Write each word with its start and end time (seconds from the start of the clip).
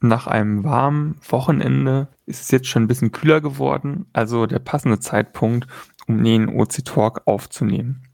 Nach 0.00 0.28
einem 0.28 0.62
warmen 0.62 1.16
Wochenende 1.28 2.08
ist 2.24 2.40
es 2.42 2.50
jetzt 2.50 2.68
schon 2.68 2.84
ein 2.84 2.88
bisschen 2.88 3.10
kühler 3.10 3.40
geworden, 3.40 4.06
also 4.12 4.46
der 4.46 4.60
passende 4.60 5.00
Zeitpunkt, 5.00 5.66
um 6.06 6.22
den 6.22 6.48
OC 6.48 6.84
Talk 6.84 7.22
aufzunehmen. 7.26 8.07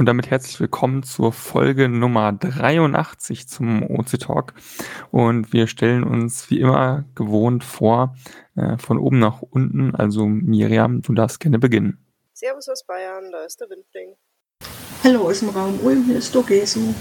Und 0.00 0.06
damit 0.06 0.30
herzlich 0.30 0.58
willkommen 0.58 1.02
zur 1.02 1.30
Folge 1.30 1.86
Nummer 1.90 2.32
83 2.32 3.46
zum 3.46 3.82
OC 3.82 4.18
Talk. 4.18 4.54
Und 5.10 5.52
wir 5.52 5.66
stellen 5.66 6.04
uns 6.04 6.48
wie 6.48 6.60
immer 6.60 7.04
gewohnt 7.14 7.64
vor, 7.64 8.16
äh, 8.56 8.78
von 8.78 8.96
oben 8.96 9.18
nach 9.18 9.42
unten. 9.42 9.94
Also 9.94 10.24
Miriam, 10.24 11.02
du 11.02 11.12
darfst 11.12 11.38
gerne 11.38 11.58
beginnen. 11.58 11.98
Servus 12.32 12.70
aus 12.70 12.86
Bayern, 12.86 13.30
da 13.30 13.44
ist 13.44 13.60
der 13.60 13.68
Windling. 13.68 14.16
Hallo 15.04 15.28
aus 15.28 15.40
dem 15.40 15.50
Raum 15.50 15.78
Ulm, 15.82 16.04
hier 16.06 16.16
ist 16.16 16.34
Dogesu. 16.34 16.94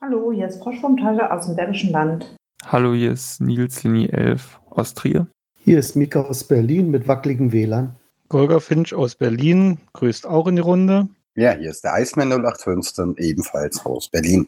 Hallo, 0.00 0.32
hier 0.32 0.48
ist 0.48 0.62
Frosch 0.62 0.80
vom 0.80 0.96
Tage 0.96 1.30
aus 1.30 1.44
dem 1.44 1.56
Bergischen 1.56 1.90
Land. 1.90 2.34
Hallo, 2.64 2.94
hier 2.94 3.12
ist 3.12 3.42
Nils 3.42 3.84
Linie 3.84 4.12
11 4.12 4.60
aus 4.70 4.94
Trier. 4.94 5.26
Hier 5.58 5.78
ist 5.78 5.94
Mika 5.94 6.22
aus 6.22 6.44
Berlin 6.44 6.90
mit 6.90 7.06
wackeligen 7.06 7.52
WLAN. 7.52 7.96
Golga 8.30 8.60
Finch 8.60 8.94
aus 8.94 9.14
Berlin 9.14 9.76
grüßt 9.92 10.26
auch 10.26 10.46
in 10.46 10.56
die 10.56 10.62
Runde. 10.62 11.10
Ja, 11.40 11.52
hier 11.52 11.70
ist 11.70 11.84
der 11.84 11.94
Eismann 11.94 12.30
0815, 12.30 13.14
ebenfalls 13.16 13.86
aus 13.86 14.10
Berlin. 14.10 14.46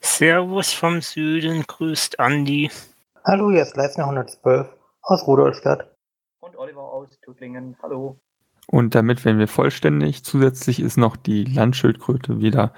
Servus 0.00 0.72
vom 0.72 1.00
Süden, 1.00 1.62
grüßt 1.68 2.18
Andi. 2.18 2.68
Hallo, 3.24 3.52
hier 3.52 3.62
ist 3.62 3.76
Leisner 3.76 4.06
112 4.06 4.66
aus 5.02 5.24
Rudolstadt. 5.24 5.88
Und 6.40 6.56
Oliver 6.56 6.82
aus 6.82 7.10
Tuttlingen. 7.20 7.76
Hallo. 7.80 8.18
Und 8.66 8.96
damit 8.96 9.24
werden 9.24 9.38
wir 9.38 9.46
vollständig. 9.46 10.24
Zusätzlich 10.24 10.80
ist 10.80 10.96
noch 10.96 11.14
die 11.14 11.44
Landschildkröte 11.44 12.40
wieder 12.40 12.74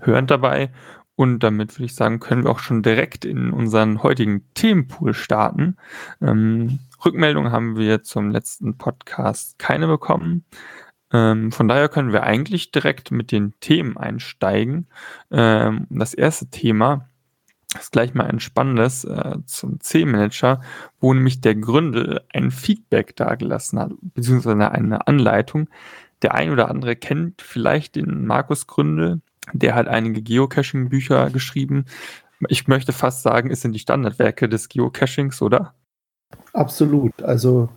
hörend 0.00 0.30
dabei. 0.30 0.70
Und 1.16 1.38
damit 1.38 1.76
würde 1.76 1.86
ich 1.86 1.94
sagen, 1.94 2.20
können 2.20 2.44
wir 2.44 2.50
auch 2.50 2.58
schon 2.58 2.82
direkt 2.82 3.24
in 3.24 3.54
unseren 3.54 4.02
heutigen 4.02 4.44
Themenpool 4.52 5.14
starten. 5.14 5.78
Ähm, 6.20 6.80
Rückmeldungen 7.02 7.50
haben 7.50 7.78
wir 7.78 8.02
zum 8.02 8.30
letzten 8.30 8.76
Podcast 8.76 9.58
keine 9.58 9.86
bekommen. 9.86 10.44
Ähm, 11.12 11.52
von 11.52 11.68
daher 11.68 11.88
können 11.88 12.12
wir 12.12 12.22
eigentlich 12.22 12.70
direkt 12.70 13.10
mit 13.10 13.32
den 13.32 13.54
Themen 13.60 13.96
einsteigen. 13.96 14.86
Ähm, 15.30 15.86
das 15.90 16.14
erste 16.14 16.46
Thema 16.46 17.08
ist 17.78 17.92
gleich 17.92 18.14
mal 18.14 18.26
ein 18.26 18.40
spannendes 18.40 19.04
äh, 19.04 19.36
zum 19.46 19.80
C-Manager, 19.80 20.60
wo 21.00 21.14
nämlich 21.14 21.40
der 21.40 21.54
Gründel 21.54 22.20
ein 22.32 22.50
Feedback 22.50 23.14
dargelassen 23.16 23.78
hat, 23.78 23.92
beziehungsweise 24.00 24.70
eine 24.70 25.06
Anleitung. 25.06 25.68
Der 26.22 26.34
ein 26.34 26.50
oder 26.50 26.68
andere 26.68 26.96
kennt 26.96 27.42
vielleicht 27.42 27.96
den 27.96 28.26
Markus 28.26 28.66
Gründel, 28.66 29.20
der 29.52 29.74
hat 29.74 29.88
einige 29.88 30.22
Geocaching-Bücher 30.22 31.30
geschrieben. 31.30 31.86
Ich 32.48 32.68
möchte 32.68 32.92
fast 32.92 33.22
sagen, 33.22 33.50
es 33.50 33.62
sind 33.62 33.72
die 33.72 33.78
Standardwerke 33.78 34.48
des 34.48 34.68
Geocachings, 34.68 35.40
oder? 35.42 35.74
Absolut. 36.52 37.22
Also 37.22 37.68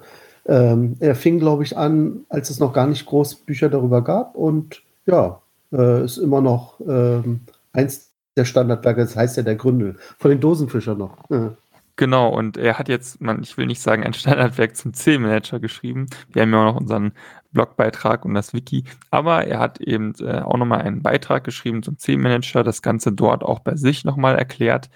ähm, 0.45 0.95
er 0.99 1.15
fing, 1.15 1.39
glaube 1.39 1.63
ich, 1.63 1.77
an, 1.77 2.25
als 2.29 2.49
es 2.49 2.59
noch 2.59 2.73
gar 2.73 2.87
nicht 2.87 3.05
groß 3.05 3.35
Bücher 3.35 3.69
darüber 3.69 4.03
gab 4.03 4.35
und 4.35 4.81
ja, 5.05 5.41
äh, 5.71 6.03
ist 6.03 6.17
immer 6.17 6.41
noch 6.41 6.79
ähm, 6.81 7.41
eins 7.71 8.11
der 8.35 8.45
Standardwerke, 8.45 9.01
das 9.01 9.15
heißt 9.15 9.37
ja 9.37 9.43
der 9.43 9.55
Gründel, 9.55 9.97
von 10.17 10.31
den 10.31 10.39
Dosenfischern 10.39 10.97
noch. 10.97 11.17
Ja. 11.29 11.55
Genau, 11.95 12.29
und 12.29 12.57
er 12.57 12.79
hat 12.79 12.89
jetzt, 12.89 13.21
man, 13.21 13.43
ich 13.43 13.55
will 13.55 13.67
nicht 13.67 13.81
sagen, 13.81 14.03
ein 14.03 14.13
Standardwerk 14.13 14.75
zum 14.75 14.93
C-Manager 14.93 15.59
geschrieben. 15.59 16.07
Wir 16.31 16.41
haben 16.41 16.51
ja 16.51 16.59
auch 16.59 16.73
noch 16.73 16.81
unseren 16.81 17.11
Blogbeitrag 17.51 18.25
und 18.25 18.33
das 18.33 18.53
Wiki. 18.53 18.85
Aber 19.11 19.45
er 19.45 19.59
hat 19.59 19.79
eben 19.79 20.13
äh, 20.19 20.39
auch 20.39 20.57
nochmal 20.57 20.81
einen 20.81 21.03
Beitrag 21.03 21.43
geschrieben 21.43 21.83
zum 21.83 21.99
C-Manager, 21.99 22.63
das 22.63 22.81
Ganze 22.81 23.11
dort 23.11 23.43
auch 23.43 23.59
bei 23.59 23.75
sich 23.75 24.05
nochmal 24.05 24.35
erklärt, 24.35 24.89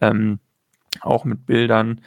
ähm, 0.00 0.40
auch 1.02 1.24
mit 1.24 1.46
Bildern, 1.46 2.00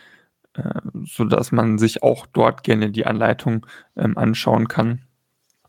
äh, 0.55 0.81
so 1.03 1.25
dass 1.25 1.51
man 1.51 1.77
sich 1.77 2.03
auch 2.03 2.25
dort 2.27 2.63
gerne 2.63 2.91
die 2.91 3.05
Anleitung 3.05 3.65
ähm, 3.95 4.17
anschauen 4.17 4.67
kann. 4.67 5.01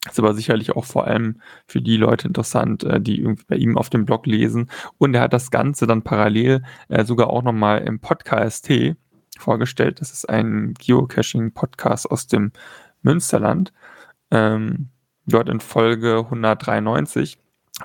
Ist 0.07 0.19
aber 0.19 0.35
sicherlich 0.35 0.77
auch 0.77 0.85
vor 0.85 1.07
allem 1.07 1.41
für 1.67 1.81
die 1.81 1.97
Leute 1.97 2.29
interessant, 2.29 2.85
äh, 2.85 3.01
die 3.01 3.21
irgendwie 3.21 3.45
bei 3.49 3.57
ihm 3.57 3.79
auf 3.79 3.89
dem 3.89 4.05
Blog 4.05 4.27
lesen. 4.27 4.71
Und 4.99 5.15
er 5.15 5.23
hat 5.23 5.33
das 5.33 5.51
Ganze 5.51 5.87
dann 5.87 6.03
parallel 6.03 6.63
äh, 6.89 7.05
sogar 7.05 7.31
auch 7.31 7.43
nochmal 7.43 7.81
im 7.83 8.01
Podcast 8.01 8.71
vorgestellt. 9.39 10.01
Das 10.01 10.13
ist 10.13 10.29
ein 10.29 10.75
Geocaching-Podcast 10.75 12.11
aus 12.11 12.27
dem 12.27 12.53
Münsterland. 13.03 13.73
Ähm, 14.31 14.91
dort 15.27 15.49
in 15.49 15.61
Folge 15.61 16.19
193 16.19 17.39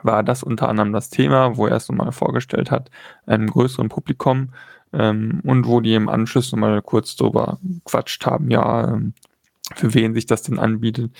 war 0.03 0.23
das 0.23 0.43
unter 0.43 0.69
anderem 0.69 0.91
das 0.93 1.09
Thema, 1.09 1.57
wo 1.57 1.67
er 1.67 1.77
es 1.77 1.89
nochmal 1.89 2.11
vorgestellt 2.11 2.69
hat, 2.69 2.91
einem 3.25 3.47
größeren 3.47 3.89
Publikum 3.89 4.49
ähm, 4.94 5.41
und 5.44 5.67
wo 5.67 5.81
die 5.81 5.95
im 5.95 6.09
Anschluss 6.09 6.51
nochmal 6.51 6.81
kurz 6.81 7.16
drüber 7.16 7.59
quatscht 7.85 8.25
haben, 8.25 8.50
ja, 8.50 8.94
ähm, 8.94 9.13
für 9.75 9.94
wen 9.94 10.13
sich 10.13 10.25
das 10.25 10.44
denn 10.44 10.59
anbietet 10.59 11.11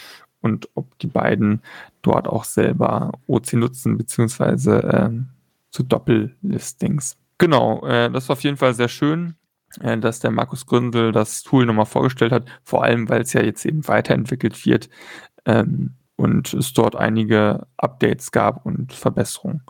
und 0.42 0.70
ob 0.76 0.98
die 1.00 1.08
beiden 1.08 1.62
dort 2.02 2.28
auch 2.28 2.44
selber 2.44 3.12
OC 3.28 3.54
nutzen, 3.54 3.98
beziehungsweise 3.98 4.80
ähm, 4.94 5.28
zu 5.72 5.84
Doppellistings. 5.84 7.18
Genau, 7.38 7.86
äh, 7.86 8.10
das 8.12 8.30
war 8.30 8.34
auf 8.34 8.44
jeden 8.44 8.58
Fall 8.58 8.74
sehr 8.74 8.88
schön, 8.88 9.36
äh, 9.82 9.98
dass 9.98 10.20
der 10.20 10.32
Markus 10.32 10.66
Gründel 10.66 11.12
das 11.12 11.44
Tool 11.44 11.66
nochmal 11.66 11.86
vorgestellt 11.86 12.32
hat, 12.32 12.46
vor 12.64 12.84
allem 12.84 13.10
weil 13.10 13.22
es 13.22 13.34
ja 13.34 13.42
jetzt 13.42 13.66
eben 13.66 13.88
weiterentwickelt 13.88 14.66
wird 14.66 14.90
ähm, 15.46 15.96
und 16.16 16.54
es 16.54 16.74
dort 16.74 16.96
einige 16.96 17.68
Updates 17.78 18.32
gab 18.32 18.66
und 18.66 18.94
Verbesserungen. 18.94 19.64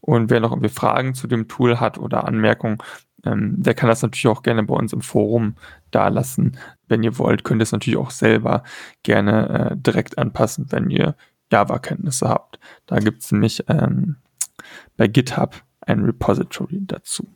Und 0.00 0.30
wer 0.30 0.40
noch 0.40 0.50
irgendwie 0.50 0.68
Fragen 0.68 1.14
zu 1.14 1.26
dem 1.26 1.46
Tool 1.46 1.78
hat 1.78 1.98
oder 1.98 2.26
Anmerkungen, 2.26 2.78
ähm, 3.24 3.62
der 3.62 3.74
kann 3.74 3.88
das 3.88 4.02
natürlich 4.02 4.28
auch 4.28 4.42
gerne 4.42 4.62
bei 4.62 4.74
uns 4.74 4.92
im 4.92 5.00
Forum 5.00 5.56
da 5.90 6.08
lassen. 6.08 6.58
Wenn 6.88 7.02
ihr 7.02 7.18
wollt, 7.18 7.44
könnt 7.44 7.60
ihr 7.60 7.64
es 7.64 7.72
natürlich 7.72 7.98
auch 7.98 8.10
selber 8.10 8.62
gerne 9.02 9.70
äh, 9.72 9.76
direkt 9.76 10.18
anpassen, 10.18 10.66
wenn 10.70 10.90
ihr 10.90 11.16
Java-Kenntnisse 11.50 12.28
habt. 12.28 12.58
Da 12.86 12.98
gibt 12.98 13.22
es 13.22 13.32
nämlich 13.32 13.64
ähm, 13.68 14.16
bei 14.96 15.06
GitHub 15.06 15.62
ein 15.80 16.04
Repository 16.04 16.80
dazu. 16.82 17.26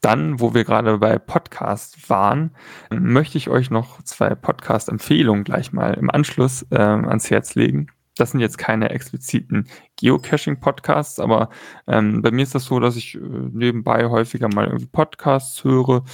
Dann, 0.00 0.40
wo 0.40 0.54
wir 0.54 0.64
gerade 0.64 0.98
bei 0.98 1.18
Podcast 1.18 2.08
waren, 2.10 2.52
möchte 2.90 3.38
ich 3.38 3.48
euch 3.48 3.70
noch 3.70 4.02
zwei 4.02 4.34
Podcast-Empfehlungen 4.34 5.42
gleich 5.42 5.72
mal 5.72 5.94
im 5.94 6.10
Anschluss 6.10 6.66
äh, 6.70 6.76
ans 6.76 7.30
Herz 7.30 7.54
legen. 7.54 7.88
Das 8.16 8.30
sind 8.30 8.40
jetzt 8.40 8.58
keine 8.58 8.90
expliziten 8.90 9.68
Geocaching-Podcasts, 9.96 11.20
aber 11.20 11.50
ähm, 11.86 12.22
bei 12.22 12.30
mir 12.30 12.42
ist 12.42 12.54
das 12.54 12.64
so, 12.64 12.80
dass 12.80 12.96
ich 12.96 13.14
äh, 13.14 13.18
nebenbei 13.20 14.06
häufiger 14.06 14.48
mal 14.48 14.66
irgendwie 14.66 14.86
Podcasts 14.86 15.64
höre. 15.64 16.04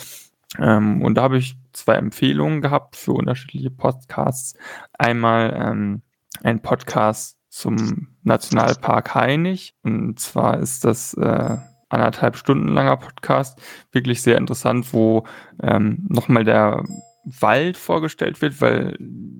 Ähm, 0.59 1.03
und 1.03 1.15
da 1.15 1.23
habe 1.23 1.39
ich 1.39 1.57
zwei 1.73 1.95
Empfehlungen 1.95 2.61
gehabt 2.61 2.97
für 2.97 3.13
unterschiedliche 3.13 3.71
Podcasts. 3.71 4.55
Einmal 4.99 5.57
ähm, 5.57 6.03
ein 6.43 6.61
Podcast 6.61 7.39
zum 7.49 8.09
Nationalpark 8.23 9.15
Hainich. 9.15 9.75
Und 9.83 10.19
zwar 10.19 10.59
ist 10.59 10.85
das 10.85 11.15
äh, 11.15 11.57
anderthalb 11.89 12.37
Stunden 12.37 12.69
langer 12.69 12.97
Podcast. 12.97 13.61
Wirklich 13.93 14.23
sehr 14.23 14.39
interessant, 14.39 14.93
wo 14.93 15.25
ähm, 15.63 16.07
nochmal 16.09 16.45
der 16.45 16.83
Wald 17.25 17.77
vorgestellt 17.77 18.41
wird, 18.43 18.61
weil 18.61 18.99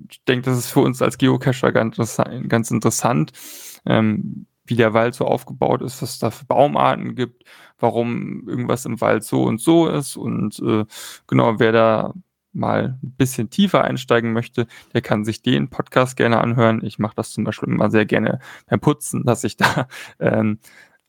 ich 0.09 0.23
denke, 0.25 0.45
das 0.45 0.57
ist 0.57 0.71
für 0.71 0.81
uns 0.81 1.01
als 1.01 1.17
Geocacher 1.17 1.71
ganz, 1.71 2.17
ganz 2.47 2.71
interessant, 2.71 3.31
ähm, 3.85 4.47
wie 4.65 4.75
der 4.75 4.93
Wald 4.93 5.15
so 5.15 5.25
aufgebaut 5.25 5.81
ist, 5.81 6.01
was 6.01 6.11
es 6.11 6.19
da 6.19 6.31
für 6.31 6.45
Baumarten 6.45 7.15
gibt, 7.15 7.43
warum 7.77 8.47
irgendwas 8.47 8.85
im 8.85 9.01
Wald 9.01 9.23
so 9.23 9.43
und 9.43 9.59
so 9.59 9.87
ist 9.87 10.15
und 10.15 10.59
äh, 10.59 10.85
genau, 11.27 11.59
wer 11.59 11.71
da 11.71 12.13
mal 12.53 12.99
ein 13.03 13.15
bisschen 13.17 13.49
tiefer 13.49 13.83
einsteigen 13.83 14.31
möchte, 14.31 14.67
der 14.93 15.01
kann 15.01 15.25
sich 15.25 15.41
den 15.41 15.69
Podcast 15.69 16.15
gerne 16.15 16.39
anhören. 16.39 16.83
Ich 16.83 16.99
mache 16.99 17.15
das 17.15 17.31
zum 17.31 17.43
Beispiel 17.43 17.69
immer 17.69 17.89
sehr 17.89 18.05
gerne 18.05 18.39
beim 18.67 18.79
Putzen, 18.79 19.25
dass 19.25 19.43
ich 19.43 19.57
da 19.57 19.87
ähm, 20.19 20.59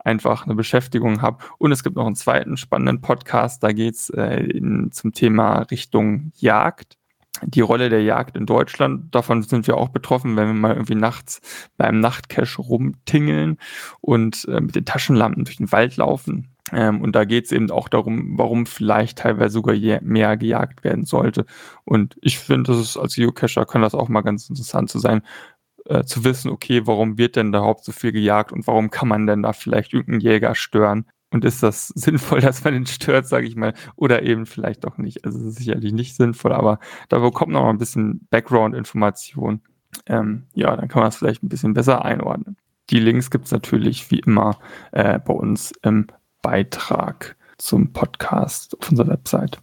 einfach 0.04 0.44
eine 0.44 0.54
Beschäftigung 0.54 1.22
habe. 1.22 1.38
Und 1.58 1.72
es 1.72 1.82
gibt 1.82 1.96
noch 1.96 2.06
einen 2.06 2.14
zweiten 2.14 2.56
spannenden 2.56 3.00
Podcast, 3.00 3.62
da 3.62 3.72
geht 3.72 3.94
es 3.94 4.10
äh, 4.10 4.60
zum 4.90 5.12
Thema 5.12 5.62
Richtung 5.62 6.32
Jagd. 6.36 6.96
Die 7.42 7.62
Rolle 7.62 7.88
der 7.88 8.02
Jagd 8.02 8.36
in 8.36 8.46
Deutschland, 8.46 9.12
davon 9.12 9.42
sind 9.42 9.66
wir 9.66 9.76
auch 9.76 9.88
betroffen, 9.88 10.36
wenn 10.36 10.46
wir 10.46 10.54
mal 10.54 10.74
irgendwie 10.74 10.94
nachts 10.94 11.40
beim 11.76 11.98
Nachtcache 11.98 12.62
rumtingeln 12.62 13.58
und 14.00 14.46
äh, 14.48 14.60
mit 14.60 14.76
den 14.76 14.84
Taschenlampen 14.84 15.44
durch 15.44 15.56
den 15.56 15.72
Wald 15.72 15.96
laufen. 15.96 16.54
Ähm, 16.72 17.02
und 17.02 17.14
da 17.14 17.24
geht 17.24 17.46
es 17.46 17.52
eben 17.52 17.70
auch 17.70 17.88
darum, 17.88 18.38
warum 18.38 18.66
vielleicht 18.66 19.18
teilweise 19.18 19.54
sogar 19.54 19.74
mehr 20.02 20.36
gejagt 20.36 20.84
werden 20.84 21.04
sollte. 21.04 21.44
Und 21.84 22.16
ich 22.22 22.38
finde, 22.38 22.72
das 22.72 22.80
ist 22.80 22.96
als 22.96 23.16
Geocacher 23.16 23.66
kann 23.66 23.82
das 23.82 23.94
auch 23.94 24.08
mal 24.08 24.22
ganz 24.22 24.48
interessant 24.48 24.88
zu 24.88 24.98
sein, 24.98 25.22
äh, 25.86 26.04
zu 26.04 26.24
wissen, 26.24 26.50
okay, 26.50 26.86
warum 26.86 27.18
wird 27.18 27.36
denn 27.36 27.52
da 27.52 27.58
überhaupt 27.58 27.84
so 27.84 27.92
viel 27.92 28.12
gejagt 28.12 28.52
und 28.52 28.66
warum 28.66 28.90
kann 28.90 29.08
man 29.08 29.26
denn 29.26 29.42
da 29.42 29.52
vielleicht 29.52 29.92
irgendeinen 29.92 30.20
Jäger 30.20 30.54
stören? 30.54 31.06
Und 31.30 31.44
ist 31.44 31.62
das 31.62 31.88
sinnvoll, 31.94 32.40
dass 32.40 32.64
man 32.64 32.74
den 32.74 32.86
stört, 32.86 33.26
sage 33.26 33.46
ich 33.46 33.56
mal, 33.56 33.74
oder 33.96 34.22
eben 34.22 34.46
vielleicht 34.46 34.86
auch 34.86 34.98
nicht? 34.98 35.24
Also 35.24 35.38
es 35.40 35.44
ist 35.46 35.56
sicherlich 35.56 35.92
nicht 35.92 36.16
sinnvoll, 36.16 36.52
aber 36.52 36.78
da 37.08 37.18
bekommt 37.18 37.52
noch 37.52 37.62
mal 37.62 37.70
ein 37.70 37.78
bisschen 37.78 38.26
Background-Information. 38.30 39.60
ähm, 40.06 40.44
ja, 40.54 40.76
dann 40.76 40.88
kann 40.88 41.00
man 41.00 41.08
es 41.08 41.16
vielleicht 41.16 41.42
ein 41.42 41.48
bisschen 41.48 41.74
besser 41.74 42.04
einordnen. 42.04 42.56
Die 42.90 42.98
Links 43.00 43.30
gibt 43.30 43.46
es 43.46 43.52
natürlich 43.52 44.10
wie 44.10 44.20
immer 44.20 44.58
äh, 44.92 45.18
bei 45.18 45.32
uns 45.32 45.72
im 45.82 46.06
Beitrag 46.42 47.36
zum 47.58 47.92
Podcast 47.92 48.78
auf 48.78 48.90
unserer 48.90 49.08
Website. 49.08 49.58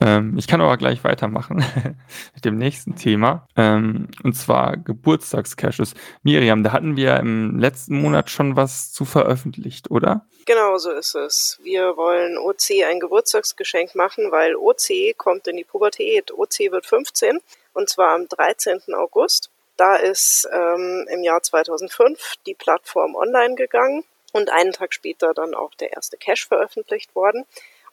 Ähm, 0.00 0.34
ich 0.36 0.48
kann 0.48 0.60
aber 0.60 0.76
gleich 0.76 1.04
weitermachen 1.04 1.64
mit 2.34 2.44
dem 2.44 2.56
nächsten 2.56 2.96
Thema. 2.96 3.46
Ähm, 3.56 4.08
und 4.22 4.34
zwar 4.34 4.76
Geburtstagscaches. 4.76 5.94
Miriam, 6.22 6.62
da 6.62 6.72
hatten 6.72 6.96
wir 6.96 7.16
im 7.16 7.58
letzten 7.58 8.00
Monat 8.00 8.30
schon 8.30 8.56
was 8.56 8.92
zu 8.92 9.04
veröffentlicht, 9.04 9.90
oder? 9.90 10.26
Genau 10.46 10.76
so 10.76 10.90
ist 10.90 11.14
es. 11.14 11.58
Wir 11.62 11.96
wollen 11.96 12.36
OC 12.36 12.84
ein 12.86 13.00
Geburtstagsgeschenk 13.00 13.94
machen, 13.94 14.30
weil 14.30 14.56
OC 14.56 15.16
kommt 15.16 15.46
in 15.46 15.56
die 15.56 15.64
Pubertät. 15.64 16.32
OC 16.32 16.70
wird 16.70 16.86
15 16.86 17.38
und 17.72 17.88
zwar 17.88 18.14
am 18.14 18.28
13. 18.28 18.80
August. 18.94 19.50
Da 19.76 19.96
ist 19.96 20.48
ähm, 20.52 21.06
im 21.10 21.22
Jahr 21.22 21.42
2005 21.42 22.34
die 22.46 22.54
Plattform 22.54 23.16
online 23.16 23.54
gegangen 23.54 24.04
und 24.32 24.50
einen 24.50 24.72
Tag 24.72 24.92
später 24.92 25.32
dann 25.34 25.54
auch 25.54 25.74
der 25.74 25.92
erste 25.92 26.16
Cache 26.16 26.46
veröffentlicht 26.46 27.14
worden. 27.14 27.44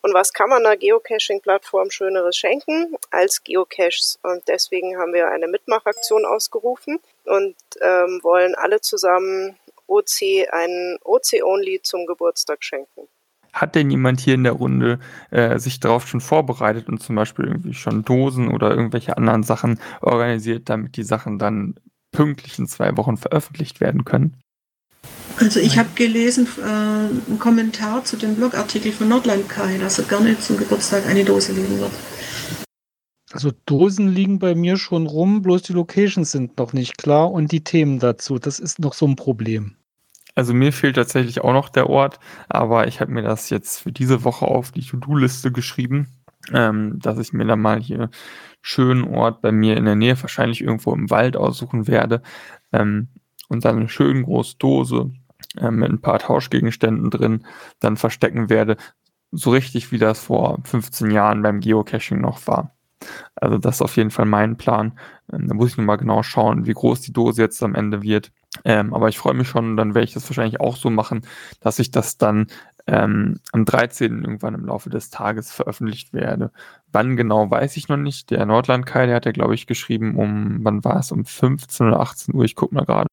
Und 0.02 0.14
was 0.14 0.34
kann 0.34 0.50
man 0.50 0.66
einer 0.66 0.78
Geocaching-Plattform 0.78 1.92
Schöneres 1.92 2.36
schenken 2.36 2.96
als 3.12 3.44
Geocaches? 3.44 4.20
Und 4.24 4.48
deswegen 4.48 4.98
haben 4.98 5.14
wir 5.14 5.30
eine 5.30 5.48
Mitmachaktion 5.48 6.26
ausgerufen 6.26 7.00
und 7.26 7.56
ähm, 7.82 8.20
wollen 8.24 8.56
alle 8.56 8.82
zusammen 8.82 9.58
OC 9.88 10.48
einen 10.52 10.98
OC-Only 11.04 11.82
zum 11.84 12.06
Geburtstag 12.08 12.64
schenken. 12.64 13.08
Hat 13.54 13.76
denn 13.76 13.92
jemand 13.92 14.22
hier 14.22 14.36
in 14.36 14.46
der 14.46 14.54
Runde 14.54 15.00
äh, 15.30 15.60
sich 15.60 15.80
darauf 15.80 16.08
schon 16.08 16.22
vorbereitet 16.22 16.88
und 16.88 17.04
zum 17.04 17.16
Beispiel 17.16 17.46
irgendwie 17.46 17.74
schon 17.74 18.04
Dosen 18.06 18.50
oder 18.50 18.72
irgendwelche 18.72 19.18
anderen 19.18 19.44
Sachen 19.44 19.80
organisiert, 20.00 20.70
damit 20.70 20.96
die 20.96 21.04
Sachen 21.04 21.38
dann 21.38 21.76
pünktlich 22.12 22.58
in 22.60 22.68
zwei 22.68 22.96
Wochen 22.98 23.18
veröffentlicht 23.18 23.82
werden 23.82 24.06
können? 24.06 24.41
Also 25.38 25.60
ich 25.60 25.78
habe 25.78 25.90
gelesen 25.96 26.48
äh, 26.60 26.64
einen 26.64 27.40
Kommentar 27.40 28.04
zu 28.04 28.18
dem 28.18 28.36
Blogartikel 28.36 28.92
von 28.92 29.10
Nordland 29.10 29.50
Kai, 29.50 29.78
dass 29.78 30.00
er 30.00 30.06
gerne 30.06 30.40
zum 30.40 30.58
Geburtstag 30.58 31.08
eine 31.08 31.24
Dose 31.24 31.54
legen 31.54 31.80
wird. 31.80 31.92
Also 33.34 33.52
Dosen 33.66 34.10
liegen 34.10 34.40
bei 34.40 34.56
mir 34.56 34.78
schon 34.78 35.08
rum, 35.08 35.42
bloß 35.42 35.62
die 35.64 35.74
Locations 35.74 36.30
sind 36.30 36.58
noch 36.58 36.74
nicht 36.74 36.98
klar 36.98 37.32
und 37.32 37.52
die 37.52 37.64
Themen 37.64 38.00
dazu. 38.00 38.40
Das 38.40 38.60
ist 38.60 38.80
noch 38.80 38.94
so 38.94 39.08
ein 39.08 39.16
Problem. 39.16 39.76
Also 40.36 40.54
mir 40.54 40.72
fehlt 40.72 40.96
tatsächlich 40.96 41.42
auch 41.42 41.54
noch 41.54 41.70
der 41.70 41.90
Ort, 41.90 42.20
aber 42.48 42.88
ich 42.88 43.02
habe 43.02 43.12
mir 43.12 43.22
das 43.22 43.50
jetzt 43.50 43.80
für 43.82 43.92
diese 43.92 44.24
Woche 44.24 44.46
auf 44.46 44.72
die 44.72 44.82
To-Do-Liste 44.82 45.52
geschrieben, 45.52 46.08
ähm, 46.54 47.00
dass 47.00 47.20
ich 47.20 47.34
mir 47.34 47.46
dann 47.46 47.60
mal 47.60 47.82
hier 47.82 48.10
schönen 48.62 49.04
Ort 49.04 49.42
bei 49.42 49.52
mir 49.52 49.76
in 49.76 49.86
der 49.86 49.96
Nähe, 49.96 50.22
wahrscheinlich 50.22 50.62
irgendwo 50.62 50.94
im 50.94 51.10
Wald 51.10 51.36
aussuchen 51.36 51.88
werde 51.88 52.22
ähm, 52.72 53.10
und 53.50 53.66
dann 53.66 53.78
eine 53.78 53.90
schön 53.90 54.24
große 54.24 54.56
Dose 54.58 55.12
äh, 55.58 55.72
mit 55.72 55.90
ein 55.90 56.02
paar 56.02 56.20
Tauschgegenständen 56.20 57.10
drin 57.10 57.46
dann 57.80 57.98
verstecken 57.98 58.50
werde, 58.50 58.78
so 59.32 59.52
richtig 59.52 59.92
wie 59.92 59.98
das 59.98 60.20
vor 60.20 60.60
15 60.64 61.12
Jahren 61.12 61.42
beim 61.42 61.60
Geocaching 61.62 62.20
noch 62.20 62.48
war. 62.48 62.76
Also 63.36 63.58
das 63.58 63.76
ist 63.76 63.82
auf 63.82 63.98
jeden 63.98 64.12
Fall 64.12 64.26
mein 64.26 64.58
Plan. 64.58 64.98
Ähm, 65.32 65.48
da 65.48 65.54
muss 65.54 65.72
ich 65.72 65.78
nochmal 65.78 65.98
genau 65.98 66.24
schauen, 66.24 66.66
wie 66.66 66.74
groß 66.74 67.02
die 67.02 67.14
Dose 67.14 67.42
jetzt 67.42 67.64
am 67.64 67.76
Ende 67.76 68.02
wird. 68.02 68.32
Ähm, 68.66 68.94
aber 68.94 69.10
ich 69.10 69.18
freue 69.18 69.34
mich 69.34 69.48
schon, 69.48 69.78
dann 69.78 69.96
werde 69.96 70.04
ich 70.06 70.14
das 70.14 70.30
wahrscheinlich 70.30 70.60
auch 70.60 70.76
so 70.76 70.90
machen, 70.90 71.22
dass 71.62 71.80
ich 71.80 71.92
das 71.92 72.18
dann 72.18 72.48
ähm, 72.88 73.40
am 73.54 73.66
13. 73.66 74.24
irgendwann 74.24 74.56
im 74.56 74.66
Laufe 74.66 74.90
des 74.90 75.10
Tages 75.10 75.52
veröffentlicht 75.52 76.14
werde. 76.14 76.52
Wann 76.92 77.16
genau, 77.16 77.50
weiß 77.50 77.78
ich 77.78 77.88
noch 77.88 77.98
nicht. 77.98 78.30
Der 78.32 78.46
Nordland-Kai, 78.46 79.06
der 79.06 79.16
hat 79.16 79.26
ja, 79.26 79.32
glaube 79.32 79.56
ich, 79.56 79.68
geschrieben 79.68 80.18
um, 80.18 80.60
wann 80.64 80.84
war 80.84 81.00
es, 81.00 81.12
um 81.12 81.26
15 81.26 81.88
oder 81.88 82.00
18 82.02 82.36
Uhr, 82.36 82.44
ich 82.44 82.56
gucke 82.56 82.76
mal 82.76 82.86
gerade. 82.86 83.08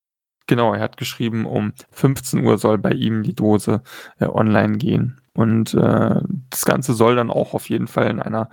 Genau, 0.49 0.73
er 0.73 0.81
hat 0.81 0.97
geschrieben, 0.97 1.45
um 1.45 1.75
15 1.91 2.45
Uhr 2.45 2.57
soll 2.57 2.79
bei 2.79 2.93
ihm 2.93 3.23
die 3.23 3.35
Dose 3.35 3.83
äh, 4.19 4.25
online 4.25 4.79
gehen. 4.79 5.21
Und 5.35 5.75
äh, 5.75 6.21
das 6.51 6.65
Ganze 6.65 6.95
soll 6.95 7.17
dann 7.17 7.31
auch 7.31 7.53
auf 7.53 7.69
jeden 7.69 7.87
Fall 7.87 8.09
in 8.09 8.19
einer 8.19 8.49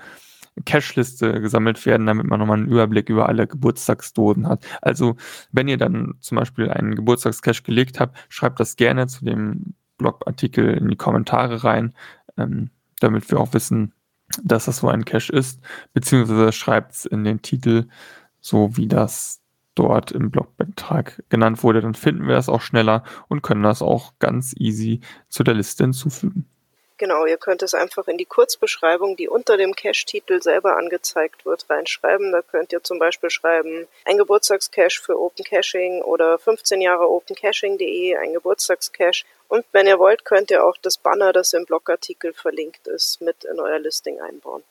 Cache-Liste 0.65 1.39
gesammelt 1.39 1.85
werden, 1.85 2.05
damit 2.05 2.27
man 2.27 2.39
nochmal 2.39 2.57
einen 2.57 2.67
Überblick 2.67 3.09
über 3.09 3.29
alle 3.29 3.47
Geburtstagsdosen 3.47 4.47
hat. 4.47 4.65
Also, 4.81 5.15
wenn 5.53 5.69
ihr 5.69 5.77
dann 5.77 6.15
zum 6.19 6.37
Beispiel 6.37 6.69
einen 6.69 6.95
Geburtstagscache 6.95 7.63
gelegt 7.63 7.99
habt, 8.01 8.17
schreibt 8.27 8.59
das 8.59 8.75
gerne 8.75 9.07
zu 9.07 9.23
dem 9.23 9.73
Blogartikel 9.97 10.73
in 10.73 10.89
die 10.89 10.97
Kommentare 10.97 11.63
rein, 11.63 11.93
ähm, 12.37 12.71
damit 12.99 13.31
wir 13.31 13.39
auch 13.39 13.53
wissen, 13.53 13.93
dass 14.43 14.65
das 14.65 14.77
so 14.77 14.89
ein 14.89 15.05
Cache 15.05 15.31
ist, 15.31 15.61
beziehungsweise 15.93 16.51
schreibt 16.51 16.91
es 16.91 17.05
in 17.05 17.23
den 17.23 17.41
Titel, 17.41 17.87
so 18.41 18.75
wie 18.75 18.87
das 18.87 19.41
dort 19.75 20.11
im 20.11 20.31
Blogbeitrag 20.31 21.23
genannt 21.29 21.63
wurde, 21.63 21.81
dann 21.81 21.93
finden 21.93 22.27
wir 22.27 22.35
das 22.35 22.49
auch 22.49 22.61
schneller 22.61 23.03
und 23.27 23.41
können 23.41 23.63
das 23.63 23.81
auch 23.81 24.13
ganz 24.19 24.53
easy 24.57 25.01
zu 25.29 25.43
der 25.43 25.53
Liste 25.53 25.83
hinzufügen. 25.83 26.49
Genau, 26.97 27.25
ihr 27.25 27.35
könnt 27.35 27.61
es 27.61 27.73
einfach 27.73 28.07
in 28.07 28.17
die 28.17 28.25
Kurzbeschreibung, 28.25 29.17
die 29.17 29.27
unter 29.27 29.57
dem 29.57 29.75
Cache-Titel 29.75 30.41
selber 30.41 30.77
angezeigt 30.77 31.45
wird, 31.45 31.69
reinschreiben. 31.69 32.31
Da 32.31 32.41
könnt 32.41 32.71
ihr 32.71 32.83
zum 32.83 32.99
Beispiel 32.99 33.29
schreiben, 33.29 33.85
ein 34.05 34.17
Geburtstagscache 34.17 35.01
für 35.01 35.19
Open 35.19 35.43
Caching 35.43 36.01
oder 36.01 36.39
15 36.39 36.79
Jahre 36.79 37.09
OpenCaching.de, 37.09 38.15
ein 38.15 38.31
Geburtstagscache. 38.31 39.25
Und 39.49 39.65
wenn 39.73 39.87
ihr 39.87 39.99
wollt, 39.99 40.23
könnt 40.23 40.51
ihr 40.51 40.63
auch 40.63 40.77
das 40.81 40.97
Banner, 40.97 41.33
das 41.33 41.51
im 41.51 41.65
Blogartikel 41.65 42.31
verlinkt 42.31 42.87
ist, 42.87 43.19
mit 43.19 43.43
in 43.43 43.59
euer 43.59 43.79
Listing 43.79 44.21
einbauen. 44.21 44.63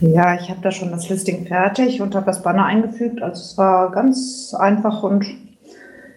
Ja, 0.00 0.34
ich 0.34 0.50
habe 0.50 0.60
da 0.62 0.70
schon 0.70 0.90
das 0.90 1.08
Listing 1.08 1.46
fertig 1.46 2.00
und 2.00 2.14
habe 2.14 2.26
das 2.26 2.42
Banner 2.42 2.66
eingefügt. 2.66 3.22
Also 3.22 3.42
es 3.42 3.56
war 3.56 3.90
ganz 3.90 4.54
einfach 4.58 5.02
und 5.02 5.26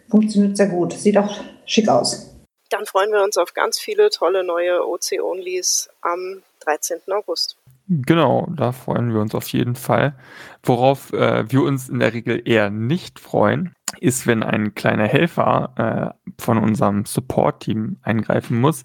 funktioniert 0.10 0.58
sehr 0.58 0.68
gut. 0.68 0.94
Sieht 0.94 1.18
auch 1.18 1.40
schick 1.66 1.88
aus. 1.88 2.34
Dann 2.70 2.86
freuen 2.86 3.12
wir 3.12 3.24
uns 3.24 3.38
auf 3.38 3.54
ganz 3.54 3.80
viele 3.80 4.10
tolle 4.10 4.44
neue 4.44 4.86
OC-Onlys 4.86 5.90
am 6.02 6.44
13. 6.62 7.00
August. 7.12 7.58
Genau, 7.90 8.48
da 8.54 8.74
freuen 8.74 9.14
wir 9.14 9.22
uns 9.22 9.34
auf 9.34 9.48
jeden 9.50 9.76
Fall. 9.76 10.14
Worauf 10.62 11.14
äh, 11.14 11.50
wir 11.50 11.62
uns 11.62 11.88
in 11.88 12.00
der 12.00 12.14
Regel 12.14 12.42
eher 12.44 12.70
nicht 12.70 13.18
freuen, 13.18 13.76
ist, 14.02 14.28
wenn 14.28 14.44
ein 14.44 14.76
kleiner 14.76 15.08
Helfer 15.08 16.14
äh, 16.28 16.42
von 16.42 16.58
unserem 16.58 17.06
Support-Team 17.06 17.98
eingreifen 18.02 18.60
muss, 18.60 18.84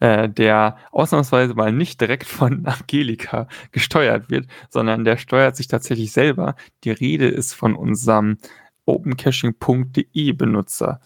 äh, 0.00 0.28
der 0.28 0.76
ausnahmsweise 0.90 1.54
mal 1.54 1.72
nicht 1.72 2.00
direkt 2.00 2.26
von 2.26 2.66
Angelika 2.66 3.46
gesteuert 3.70 4.30
wird, 4.30 4.48
sondern 4.68 5.04
der 5.04 5.16
steuert 5.16 5.54
sich 5.54 5.68
tatsächlich 5.68 6.10
selber. 6.10 6.56
Die 6.82 6.90
Rede 6.90 7.28
ist 7.28 7.54
von 7.54 7.76
unserem 7.76 8.38
opencaching.de 8.84 10.32
Benutzer. 10.32 11.00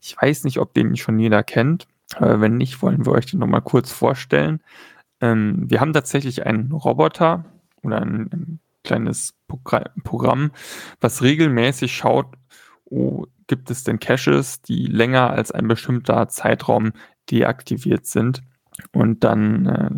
Ich 0.00 0.16
weiß 0.20 0.42
nicht, 0.42 0.58
ob 0.58 0.74
den 0.74 0.96
schon 0.96 1.20
jeder 1.20 1.44
kennt. 1.44 1.86
Äh, 2.16 2.40
wenn 2.40 2.56
nicht, 2.56 2.82
wollen 2.82 3.06
wir 3.06 3.12
euch 3.12 3.26
den 3.26 3.38
nochmal 3.38 3.62
kurz 3.62 3.92
vorstellen. 3.92 4.60
Ähm, 5.20 5.64
wir 5.68 5.80
haben 5.80 5.92
tatsächlich 5.92 6.46
einen 6.46 6.72
Roboter 6.72 7.44
oder 7.82 8.00
ein, 8.00 8.30
ein 8.32 8.60
kleines 8.84 9.34
Programm, 9.46 10.52
was 11.00 11.22
regelmäßig 11.22 11.94
schaut, 11.94 12.26
oh, 12.84 13.26
gibt 13.46 13.70
es 13.70 13.84
denn 13.84 13.98
Caches, 13.98 14.62
die 14.62 14.86
länger 14.86 15.30
als 15.30 15.52
ein 15.52 15.68
bestimmter 15.68 16.28
Zeitraum 16.28 16.92
deaktiviert 17.30 18.06
sind. 18.06 18.42
Und 18.92 19.24
dann 19.24 19.66
äh, 19.66 19.90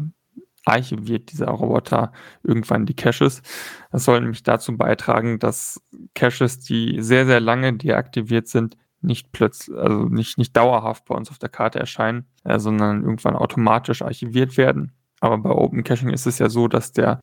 archiviert 0.64 1.32
dieser 1.32 1.48
Roboter 1.48 2.12
irgendwann 2.42 2.86
die 2.86 2.94
Caches. 2.94 3.42
Das 3.90 4.04
soll 4.04 4.20
nämlich 4.20 4.42
dazu 4.42 4.76
beitragen, 4.76 5.38
dass 5.38 5.82
Caches, 6.14 6.60
die 6.60 7.02
sehr, 7.02 7.26
sehr 7.26 7.40
lange 7.40 7.72
deaktiviert 7.74 8.48
sind, 8.48 8.76
nicht 9.02 9.32
plötzlich, 9.32 9.76
also 9.76 10.04
nicht, 10.04 10.38
nicht 10.38 10.56
dauerhaft 10.56 11.06
bei 11.06 11.14
uns 11.14 11.30
auf 11.30 11.38
der 11.38 11.48
Karte 11.48 11.78
erscheinen, 11.78 12.26
äh, 12.44 12.58
sondern 12.58 13.02
irgendwann 13.02 13.36
automatisch 13.36 14.02
archiviert 14.02 14.56
werden. 14.56 14.92
Aber 15.20 15.38
bei 15.38 15.50
Open 15.50 15.84
Caching 15.84 16.10
ist 16.10 16.26
es 16.26 16.38
ja 16.38 16.48
so, 16.48 16.68
dass 16.68 16.92
der 16.92 17.20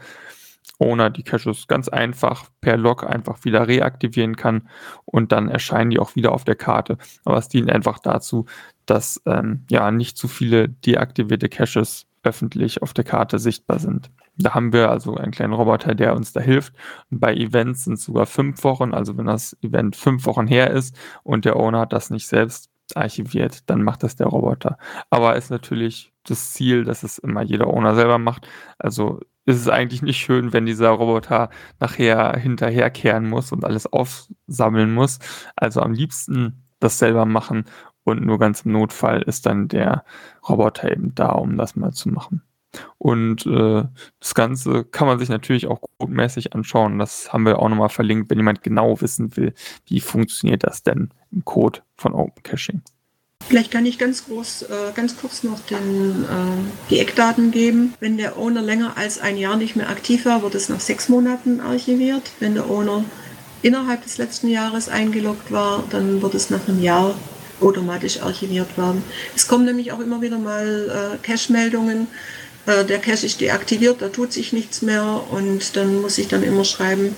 Owner 0.80 1.10
die 1.10 1.24
Caches 1.24 1.68
ganz 1.68 1.90
einfach 1.90 2.46
per 2.62 2.78
Log 2.78 3.04
einfach 3.04 3.44
wieder 3.44 3.68
reaktivieren 3.68 4.36
kann 4.36 4.70
und 5.06 5.32
dann 5.32 5.50
erscheinen 5.50 5.90
die 5.90 6.00
auch 6.00 6.16
wieder 6.16 6.32
auf 6.32 6.44
der 6.44 6.56
Karte. 6.56 6.98
Aber 7.26 7.38
es 7.38 7.50
dient 7.50 7.72
einfach 7.72 8.00
dazu, 8.00 8.46
dass 8.86 9.22
ähm, 9.26 9.66
ja 9.70 9.92
nicht 9.92 10.18
zu 10.18 10.28
viele 10.28 10.70
deaktivierte 10.70 11.50
Caches 11.50 12.06
öffentlich 12.24 12.82
auf 12.82 12.94
der 12.94 13.06
Karte 13.06 13.40
sichtbar 13.40 13.80
sind. 13.80 14.12
Da 14.38 14.54
haben 14.54 14.72
wir 14.74 14.90
also 14.90 15.16
einen 15.16 15.32
kleinen 15.32 15.54
Roboter, 15.54 15.96
der 15.96 16.16
uns 16.16 16.34
da 16.34 16.42
hilft. 16.42 16.74
Und 17.10 17.20
bei 17.20 17.34
Events 17.34 17.86
sind 17.86 17.94
es 17.94 18.04
sogar 18.04 18.26
fünf 18.26 18.64
Wochen. 18.64 18.94
Also 18.94 19.18
wenn 19.18 19.26
das 19.26 19.58
Event 19.62 19.96
fünf 19.96 20.26
Wochen 20.26 20.46
her 20.46 20.72
ist 20.72 20.96
und 21.24 21.46
der 21.46 21.56
Owner 21.56 21.82
hat 21.82 21.94
das 21.94 22.10
nicht 22.10 22.28
selbst 22.28 22.70
archiviert, 22.96 23.70
dann 23.70 23.84
macht 23.84 24.04
das 24.04 24.16
der 24.16 24.28
Roboter. 24.28 24.78
Aber 25.10 25.36
ist 25.36 25.50
natürlich 25.50 26.14
das 26.24 26.54
Ziel, 26.54 26.84
dass 26.84 27.04
es 27.04 27.18
immer 27.18 27.42
jeder 27.42 27.68
Owner 27.68 27.96
selber 27.96 28.18
macht. 28.18 28.48
Also 28.78 29.20
ist 29.46 29.58
es 29.58 29.70
eigentlich 29.70 30.02
nicht 30.02 30.18
schön, 30.18 30.54
wenn 30.54 30.66
dieser 30.66 30.90
Roboter 30.90 31.50
nachher 31.80 32.38
hinterherkehren 32.38 33.30
muss 33.30 33.52
und 33.52 33.64
alles 33.66 33.88
aufsammeln 33.88 34.94
muss. 34.94 35.20
Also 35.56 35.82
am 35.82 35.94
liebsten 35.94 36.64
das 36.80 37.00
selber 37.00 37.26
machen 37.26 37.66
und 38.04 38.26
nur 38.26 38.40
ganz 38.40 38.62
im 38.62 38.74
Notfall 38.74 39.22
ist 39.24 39.46
dann 39.46 39.68
der 39.68 40.06
Roboter 40.48 40.92
eben 40.92 41.16
da, 41.16 41.30
um 41.30 41.58
das 41.58 41.76
mal 41.76 41.92
zu 41.94 42.10
machen. 42.10 42.42
Und 42.98 43.46
äh, 43.46 43.84
das 44.20 44.36
Ganze 44.36 44.84
kann 44.84 45.08
man 45.08 45.20
sich 45.20 45.30
natürlich 45.30 45.68
auch 45.68 45.82
codemäßig 46.00 46.54
anschauen. 46.54 47.00
Das 47.00 47.32
haben 47.32 47.46
wir 47.46 47.60
auch 47.60 47.70
nochmal 47.70 47.90
verlinkt, 47.90 48.30
wenn 48.30 48.38
jemand 48.38 48.64
genau 48.64 49.00
wissen 49.02 49.36
will, 49.38 49.54
wie 49.86 50.00
funktioniert 50.00 50.64
das 50.64 50.84
denn 50.84 51.10
im 51.32 51.46
Code 51.46 51.82
von 51.96 52.14
Open 52.14 52.44
Caching. 52.44 52.82
Vielleicht 53.48 53.72
kann 53.72 53.86
ich 53.86 53.98
ganz, 53.98 54.26
groß, 54.26 54.64
äh, 54.64 54.92
ganz 54.94 55.16
kurz 55.16 55.44
noch 55.44 55.60
den, 55.62 56.24
äh, 56.24 56.90
die 56.90 57.00
Eckdaten 57.00 57.52
geben. 57.52 57.94
Wenn 58.00 58.18
der 58.18 58.38
Owner 58.38 58.62
länger 58.62 58.98
als 58.98 59.20
ein 59.20 59.38
Jahr 59.38 59.56
nicht 59.56 59.76
mehr 59.76 59.90
aktiv 59.90 60.26
war, 60.26 60.42
wird 60.42 60.56
es 60.56 60.68
nach 60.68 60.82
sechs 60.82 61.08
Monaten 61.08 61.62
archiviert. 61.62 62.24
Wenn 62.40 62.56
der 62.56 62.70
Owner 62.70 63.06
innerhalb 63.62 64.04
des 64.04 64.18
letzten 64.18 64.50
Jahres 64.50 64.90
eingeloggt 64.90 65.52
war, 65.52 65.84
dann 65.90 66.22
wird 66.22 66.36
es 66.36 66.50
nach 66.50 66.68
einem 66.68 66.82
Jahr 66.82 67.16
automatisch 67.62 68.22
archiviert 68.22 68.78
werden. 68.78 69.04
Es 69.36 69.48
kommen 69.48 69.66
nämlich 69.66 69.92
auch 69.92 70.00
immer 70.00 70.22
wieder 70.22 70.38
mal 70.38 71.16
äh, 71.16 71.18
Cache-Meldungen. 71.26 72.08
Äh, 72.68 72.86
der 72.86 73.00
Cache 73.00 73.26
ist 73.26 73.42
deaktiviert, 73.42 74.02
da 74.02 74.10
tut 74.10 74.32
sich 74.32 74.54
nichts 74.54 74.82
mehr 74.84 75.24
und 75.32 75.76
dann 75.76 76.02
muss 76.02 76.18
ich 76.18 76.28
dann 76.28 76.44
immer 76.44 76.66
schreiben, 76.66 77.16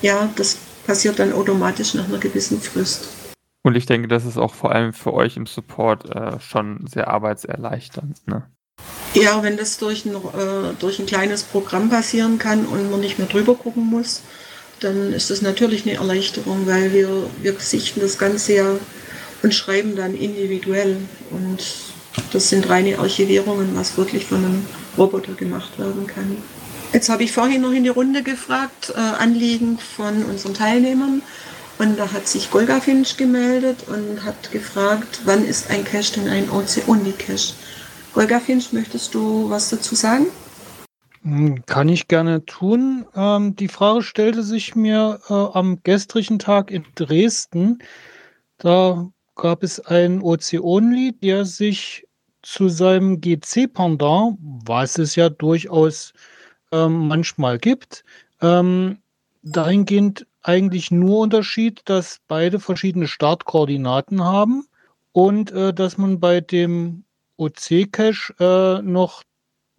ja, 0.00 0.30
das 0.36 0.56
passiert 0.86 1.18
dann 1.18 1.32
automatisch 1.32 1.94
nach 1.94 2.08
einer 2.08 2.18
gewissen 2.18 2.60
Frist. 2.60 3.08
Und 3.64 3.76
ich 3.76 3.86
denke, 3.86 4.08
das 4.08 4.24
ist 4.24 4.38
auch 4.38 4.54
vor 4.54 4.72
allem 4.72 4.92
für 4.92 5.12
euch 5.12 5.36
im 5.36 5.46
Support 5.46 6.08
äh, 6.14 6.40
schon 6.40 6.86
sehr 6.86 7.08
arbeitserleichternd. 7.08 8.26
Ne? 8.26 8.44
Ja, 9.14 9.42
wenn 9.42 9.56
das 9.56 9.78
durch 9.78 10.04
ein, 10.04 10.14
äh, 10.14 10.74
durch 10.78 10.98
ein 10.98 11.06
kleines 11.06 11.42
Programm 11.42 11.90
passieren 11.90 12.38
kann 12.38 12.64
und 12.66 12.90
man 12.90 13.00
nicht 13.00 13.18
mehr 13.18 13.28
drüber 13.28 13.54
gucken 13.54 13.84
muss, 13.84 14.22
dann 14.80 15.12
ist 15.12 15.30
das 15.30 15.42
natürlich 15.42 15.86
eine 15.86 15.96
Erleichterung, 15.96 16.66
weil 16.66 16.92
wir, 16.92 17.08
wir 17.40 17.54
sichten 17.58 18.00
das 18.00 18.18
Ganze 18.18 18.54
ja 18.54 18.76
und 19.42 19.54
schreiben 19.54 19.94
dann 19.94 20.14
individuell. 20.14 20.96
Und 21.30 21.62
das 22.32 22.48
sind 22.48 22.68
reine 22.68 22.98
Archivierungen, 22.98 23.76
was 23.76 23.96
wirklich 23.96 24.26
von 24.26 24.44
einem 24.44 24.66
Roboter 24.96 25.34
gemacht 25.34 25.78
werden 25.78 26.06
kann. 26.06 26.36
Jetzt 26.92 27.08
habe 27.08 27.24
ich 27.24 27.32
vorhin 27.32 27.62
noch 27.62 27.72
in 27.72 27.84
die 27.84 27.88
Runde 27.88 28.22
gefragt, 28.22 28.92
äh, 28.94 28.98
Anliegen 28.98 29.78
von 29.78 30.24
unseren 30.24 30.54
Teilnehmern. 30.54 31.22
Und 31.78 31.98
da 31.98 32.12
hat 32.12 32.28
sich 32.28 32.50
Golga 32.50 32.80
Finch 32.80 33.16
gemeldet 33.16 33.86
und 33.88 34.24
hat 34.24 34.52
gefragt, 34.52 35.22
wann 35.24 35.44
ist 35.44 35.70
ein 35.70 35.84
Cache 35.84 36.12
denn 36.14 36.28
ein 36.28 36.50
OC-Only-Cache? 36.50 37.54
Golga 38.12 38.40
Finch, 38.40 38.72
möchtest 38.72 39.14
du 39.14 39.48
was 39.48 39.70
dazu 39.70 39.94
sagen? 39.94 40.26
Hm, 41.22 41.64
kann 41.66 41.88
ich 41.88 42.08
gerne 42.08 42.44
tun. 42.44 43.06
Ähm, 43.16 43.56
die 43.56 43.68
Frage 43.68 44.02
stellte 44.02 44.42
sich 44.42 44.74
mir 44.74 45.20
äh, 45.28 45.32
am 45.32 45.78
gestrigen 45.82 46.38
Tag 46.38 46.70
in 46.70 46.84
Dresden. 46.94 47.78
Da 48.58 49.08
gab 49.34 49.62
es 49.62 49.80
einen 49.80 50.20
OC-Only, 50.20 51.12
der 51.22 51.46
sich 51.46 52.06
zu 52.42 52.68
seinem 52.68 53.20
GC-Pendant, 53.20 54.36
was 54.40 54.98
es 54.98 55.16
ja 55.16 55.28
durchaus 55.28 56.12
ähm, 56.72 57.08
manchmal 57.08 57.58
gibt, 57.58 58.04
ähm, 58.40 58.98
dahingehend 59.42 60.26
eigentlich 60.42 60.90
nur 60.90 61.20
Unterschied, 61.20 61.82
dass 61.84 62.18
beide 62.26 62.58
verschiedene 62.58 63.06
Startkoordinaten 63.06 64.24
haben 64.24 64.66
und 65.12 65.52
äh, 65.52 65.72
dass 65.72 65.98
man 65.98 66.18
bei 66.20 66.40
dem 66.40 67.04
OC-Cache 67.36 68.34
äh, 68.40 68.82
noch 68.82 69.22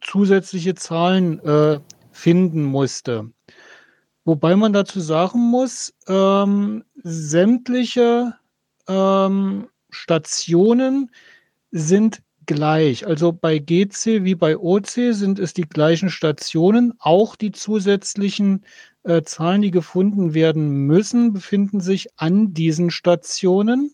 zusätzliche 0.02 0.76
Zahlen 0.76 1.40
äh, 1.40 1.80
finden 2.12 2.64
musste. 2.64 3.30
Wobei 4.26 4.56
man 4.56 4.72
dazu 4.72 5.02
sagen 5.02 5.40
muss, 5.40 5.94
ähm, 6.08 6.84
sämtliche 7.04 8.36
ähm, 8.88 9.68
Stationen 9.90 11.12
sind 11.72 12.22
gleich. 12.46 13.06
Also 13.06 13.32
bei 13.32 13.60
GC 13.60 14.24
wie 14.24 14.36
bei 14.36 14.58
OC 14.58 15.14
sind 15.14 15.40
es 15.40 15.54
die 15.54 15.68
gleichen 15.68 16.10
Stationen. 16.10 16.94
Auch 17.00 17.36
die 17.36 17.52
zusätzlichen 17.52 18.66
äh, 19.04 19.22
Zahlen, 19.24 19.62
die 19.62 19.72
gefunden 19.72 20.34
werden 20.34 20.86
müssen, 20.86 21.34
befinden 21.34 21.82
sich 21.82 22.08
an 22.18 22.54
diesen 22.54 22.92
Stationen. 22.92 23.94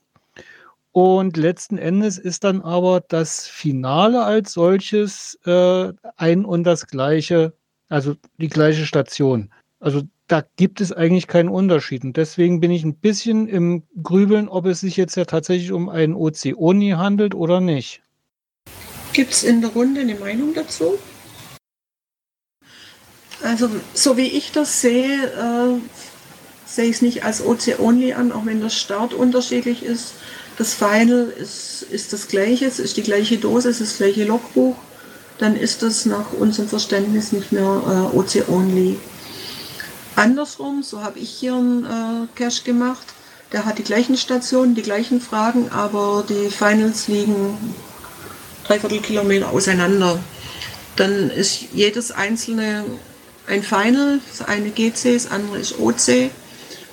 Und 0.91 1.37
letzten 1.37 1.77
Endes 1.77 2.17
ist 2.17 2.43
dann 2.43 2.61
aber 2.61 3.01
das 3.01 3.47
Finale 3.47 4.23
als 4.23 4.53
solches 4.53 5.39
äh, 5.45 5.93
ein 6.17 6.45
und 6.45 6.63
das 6.63 6.87
gleiche, 6.87 7.53
also 7.89 8.15
die 8.37 8.49
gleiche 8.49 8.85
Station. 8.85 9.51
Also 9.79 10.01
da 10.27 10.43
gibt 10.57 10.81
es 10.81 10.91
eigentlich 10.91 11.27
keinen 11.27 11.49
Unterschied. 11.49 12.03
Und 12.03 12.17
deswegen 12.17 12.59
bin 12.59 12.71
ich 12.71 12.83
ein 12.83 12.95
bisschen 12.95 13.47
im 13.47 13.83
Grübeln, 14.01 14.47
ob 14.47 14.65
es 14.65 14.81
sich 14.81 14.97
jetzt 14.97 15.15
ja 15.15 15.25
tatsächlich 15.25 15.71
um 15.71 15.89
einen 15.89 16.13
OC-Oni 16.13 16.91
handelt 16.91 17.33
oder 17.35 17.61
nicht. 17.61 18.01
Gibt 19.19 19.33
es 19.33 19.43
in 19.43 19.59
der 19.59 19.71
Runde 19.71 19.99
eine 19.99 20.15
Meinung 20.15 20.53
dazu? 20.53 20.97
Also, 23.43 23.69
so 23.93 24.15
wie 24.15 24.27
ich 24.27 24.53
das 24.53 24.79
sehe, 24.79 25.25
äh, 25.25 25.81
sehe 26.65 26.85
ich 26.85 26.95
es 26.95 27.01
nicht 27.01 27.25
als 27.25 27.45
OC-Only 27.45 28.13
an, 28.13 28.31
auch 28.31 28.45
wenn 28.45 28.61
der 28.61 28.69
Start 28.69 29.13
unterschiedlich 29.13 29.83
ist. 29.83 30.13
Das 30.57 30.73
Final 30.73 31.33
ist, 31.38 31.85
ist 31.91 32.13
das 32.13 32.29
gleiche, 32.29 32.65
es 32.65 32.79
ist 32.79 32.95
die 32.95 33.03
gleiche 33.03 33.35
ist 33.35 33.81
das 33.81 33.97
gleiche 33.97 34.23
Logbuch. 34.23 34.77
Dann 35.38 35.57
ist 35.57 35.81
das 35.81 36.05
nach 36.05 36.31
unserem 36.31 36.69
Verständnis 36.69 37.33
nicht 37.33 37.51
mehr 37.51 37.61
äh, 38.13 38.15
OC-Only. 38.15 38.99
Andersrum, 40.15 40.81
so 40.81 41.03
habe 41.03 41.19
ich 41.19 41.29
hier 41.29 41.55
einen 41.55 41.83
äh, 41.83 42.27
Cache 42.35 42.63
gemacht. 42.63 43.07
Der 43.51 43.65
hat 43.65 43.79
die 43.79 43.83
gleichen 43.83 44.15
Stationen, 44.15 44.75
die 44.75 44.81
gleichen 44.81 45.19
Fragen, 45.19 45.67
aber 45.71 46.23
die 46.29 46.49
Finals 46.49 47.09
liegen 47.09 47.57
dreiviertel 48.69 48.99
Kilometer 48.99 49.49
auseinander. 49.49 50.19
Dann 50.95 51.29
ist 51.31 51.65
jedes 51.73 52.11
einzelne 52.11 52.85
ein 53.47 53.63
Final, 53.63 54.19
das 54.29 54.47
eine 54.47 54.69
GC, 54.69 55.15
das 55.15 55.31
andere 55.31 55.57
ist 55.57 55.79
OC. 55.79 56.29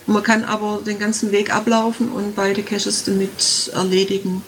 Man 0.07 0.23
kann 0.23 0.45
aber 0.45 0.81
den 0.87 0.99
ganzen 0.99 1.33
Weg 1.33 1.55
ablaufen 1.55 2.11
und 2.11 2.35
beide 2.35 2.63
Caches 2.63 3.05
damit 3.05 3.71
erledigen. 3.75 4.43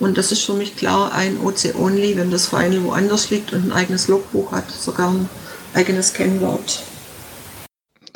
Und 0.00 0.18
das 0.18 0.32
ist 0.32 0.42
für 0.42 0.54
mich 0.54 0.74
klar 0.74 1.12
ein 1.12 1.38
OC-Only, 1.40 2.16
wenn 2.16 2.32
das 2.32 2.48
Final 2.48 2.82
woanders 2.82 3.30
liegt 3.30 3.52
und 3.52 3.66
ein 3.66 3.72
eigenes 3.72 4.08
Logbuch 4.08 4.50
hat, 4.50 4.68
sogar 4.70 5.10
ein 5.10 5.28
eigenes 5.74 6.12
Kennwort. 6.12 6.82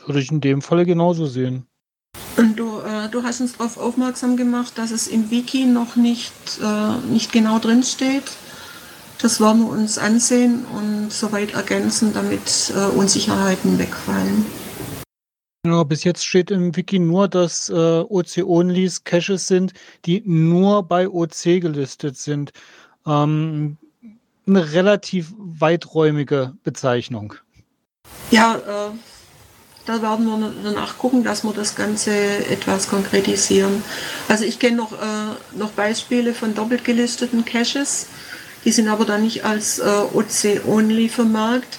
Würde 0.06 0.20
ich 0.20 0.32
in 0.32 0.40
dem 0.40 0.62
Falle 0.62 0.84
genauso 0.84 1.26
sehen. 1.26 1.66
Und 2.36 2.56
du, 2.56 2.80
äh, 2.80 3.08
du 3.10 3.22
hast 3.22 3.40
uns 3.40 3.56
darauf 3.56 3.78
aufmerksam 3.78 4.36
gemacht, 4.36 4.72
dass 4.76 4.90
es 4.90 5.06
im 5.06 5.30
Wiki 5.30 5.66
noch 5.66 5.94
nicht, 5.94 6.32
äh, 6.60 7.12
nicht 7.12 7.30
genau 7.30 7.60
drin 7.60 7.84
steht. 7.84 8.24
Das 9.20 9.40
werden 9.40 9.62
wir 9.62 9.70
uns 9.70 9.98
ansehen 9.98 10.64
und 10.66 11.12
soweit 11.12 11.54
ergänzen, 11.54 12.12
damit 12.12 12.72
äh, 12.74 12.96
Unsicherheiten 12.96 13.78
wegfallen. 13.78 14.44
Ja, 15.66 15.82
bis 15.82 16.04
jetzt 16.04 16.24
steht 16.24 16.50
im 16.50 16.76
Wiki 16.76 16.98
nur, 16.98 17.26
dass 17.26 17.68
äh, 17.68 17.72
OC-Onlys 17.72 19.02
Caches 19.02 19.48
sind, 19.48 19.72
die 20.04 20.22
nur 20.24 20.84
bei 20.84 21.08
OC 21.08 21.60
gelistet 21.60 22.16
sind. 22.16 22.52
Ähm, 23.04 23.78
eine 24.46 24.72
relativ 24.72 25.32
weiträumige 25.36 26.54
Bezeichnung. 26.62 27.34
Ja, 28.30 28.56
äh, 28.56 28.90
da 29.86 30.02
werden 30.02 30.26
wir 30.26 30.52
danach 30.62 30.98
gucken, 30.98 31.24
dass 31.24 31.42
wir 31.44 31.52
das 31.52 31.74
Ganze 31.74 32.12
etwas 32.46 32.88
konkretisieren. 32.88 33.82
Also 34.28 34.44
ich 34.44 34.58
kenne 34.58 34.76
noch, 34.76 34.92
äh, 34.92 35.56
noch 35.56 35.70
Beispiele 35.70 36.34
von 36.34 36.54
doppelt 36.54 36.84
gelisteten 36.84 37.44
Caches, 37.44 38.06
die 38.66 38.72
sind 38.72 38.88
aber 38.88 39.04
dann 39.04 39.22
nicht 39.22 39.44
als 39.44 39.78
äh, 39.78 39.84
OC-Only 39.84 41.08
vermerkt. 41.08 41.78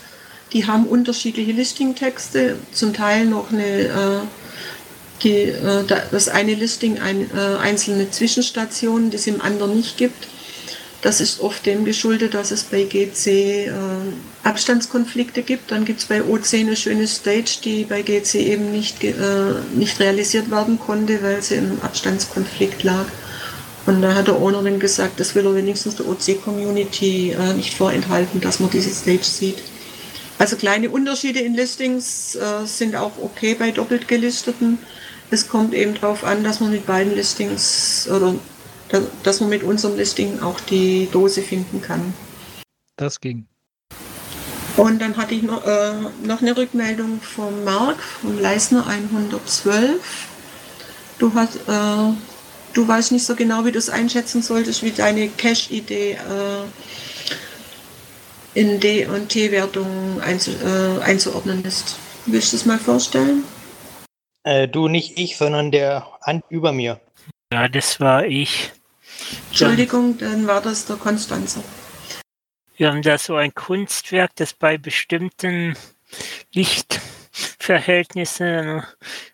Die 0.53 0.65
haben 0.65 0.88
unterschiedliche 0.88 1.51
Listing-Texte, 1.51 2.56
zum 2.72 2.94
Teil 2.94 3.25
noch 3.25 3.51
eine, 3.51 3.65
äh, 3.65 4.20
die, 5.22 5.41
äh, 5.50 5.84
das 6.12 6.29
eine 6.29 6.56
Listing 6.56 7.00
ein, 7.00 7.29
äh, 7.36 7.58
einzelne 7.58 8.10
Zwischenstationen, 8.10 9.10
die 9.10 9.17
es 9.17 9.27
im 9.27 9.41
anderen 9.41 9.75
nicht 9.75 9.98
gibt. 9.98 10.29
Das 11.01 11.20
ist 11.20 11.41
oft 11.41 11.65
dem 11.65 11.84
geschuldet, 11.84 12.34
dass 12.34 12.51
es 12.51 12.63
bei 12.63 12.84
GC 12.84 13.27
äh, 13.27 13.72
Abstandskonflikte 14.44 15.44
gibt. 15.44 15.72
Dann 15.72 15.84
gibt 15.84 16.00
es 16.00 16.06
bei 16.06 16.24
OC 16.24 16.53
eine 16.53 16.77
schöne 16.77 17.08
Stage, 17.08 17.58
die 17.65 17.84
bei 17.84 18.01
GC 18.01 18.36
eben 18.36 18.72
nicht, 18.72 19.03
äh, 19.03 19.13
nicht 19.75 20.00
realisiert 20.00 20.50
werden 20.50 20.79
konnte, 20.79 21.22
weil 21.22 21.44
sie 21.44 21.56
im 21.56 21.82
Abstandskonflikt 21.82 22.84
lag. 22.84 23.08
Und 23.88 24.01
da 24.01 24.13
hat 24.13 24.27
der 24.27 24.36
Owner 24.36 24.62
dann 24.62 24.79
gesagt, 24.79 25.20
das 25.20 25.34
will 25.34 25.46
er 25.46 25.56
wenigstens 25.56 25.96
der 25.96 26.08
OC-Community 26.08 27.32
äh, 27.32 27.53
nicht 27.53 27.74
vorenthalten, 27.74 28.41
dass 28.41 28.60
man 28.60 28.70
diese 28.70 28.94
Stage 28.94 29.24
sieht. 29.24 29.63
Also 30.38 30.58
kleine 30.58 30.89
Unterschiede 30.89 31.39
in 31.39 31.56
Listings 31.56 32.36
äh, 32.36 32.65
sind 32.65 32.98
auch 32.98 33.13
okay 33.22 33.56
bei 33.56 33.72
doppelt 33.72 34.10
gelisteten. 34.10 34.77
Es 35.32 35.48
kommt 35.48 35.74
eben 35.74 35.96
darauf 35.96 36.25
an, 36.25 36.44
dass 36.44 36.60
man 36.60 36.72
mit 36.72 36.86
beiden 36.86 37.15
Listings 37.15 38.10
oder 38.13 38.36
dass 39.24 39.39
man 39.39 39.50
mit 39.50 39.63
unserem 39.63 39.98
Listing 39.98 40.41
auch 40.41 40.60
die 40.60 41.08
Dose 41.12 41.41
finden 41.41 41.82
kann. 41.82 42.13
Das 42.98 43.20
ging. 43.20 43.46
Und 44.75 45.01
dann 45.01 45.15
hatte 45.17 45.34
ich 45.34 45.44
noch, 45.44 45.65
äh, 45.65 45.94
noch 46.24 46.41
eine 46.41 46.56
Rückmeldung 46.56 47.22
vom 47.22 47.63
Mark, 47.63 48.01
vom 48.01 48.38
Leisner 48.39 48.86
112. 48.86 50.27
Du, 51.20 51.34
hast, 51.34 51.56
äh, 51.56 52.13
du 52.77 52.88
weißt 52.88 53.12
nicht 53.12 53.25
so 53.25 53.36
genau, 53.36 53.65
wie 53.65 53.72
du 53.72 53.79
es 53.79 53.89
einschätzen 53.89 54.43
solltest, 54.43 54.84
wie 54.84 54.91
deine 54.91 55.29
Cache-Idee 55.29 56.12
äh, 56.12 56.63
in 58.53 58.79
D- 58.79 59.07
und 59.07 59.29
T-Wertungen 59.29 60.22
einzu, 60.22 60.51
äh, 60.51 61.01
einzuordnen 61.01 61.65
ist. 61.65 61.98
Willst 62.27 62.53
du 62.53 62.57
es 62.57 62.65
mal 62.65 62.77
vorstellen? 62.77 63.43
Äh, 64.43 64.67
du, 64.67 64.88
nicht 64.88 65.17
ich, 65.17 65.38
sondern 65.38 65.72
der 65.72 66.05
An 66.22 66.43
über 66.50 66.72
mir. 66.72 67.01
Ja, 67.51 67.67
das 67.67 68.00
war 68.00 68.25
ich. 68.25 68.72
Entschuldigung, 69.50 70.19
dann 70.19 70.46
war 70.46 70.62
das 70.62 70.86
der 70.86 70.98
Konstanzer. 70.98 71.63
Wir 72.75 72.89
haben 72.89 73.01
da 73.01 73.17
so 73.17 73.36
ein 73.36 73.55
Kunstwerk, 73.55 74.36
das 74.36 74.53
bei 74.53 74.77
bestimmten 74.77 75.75
Lichtverhältnissen 76.53 78.84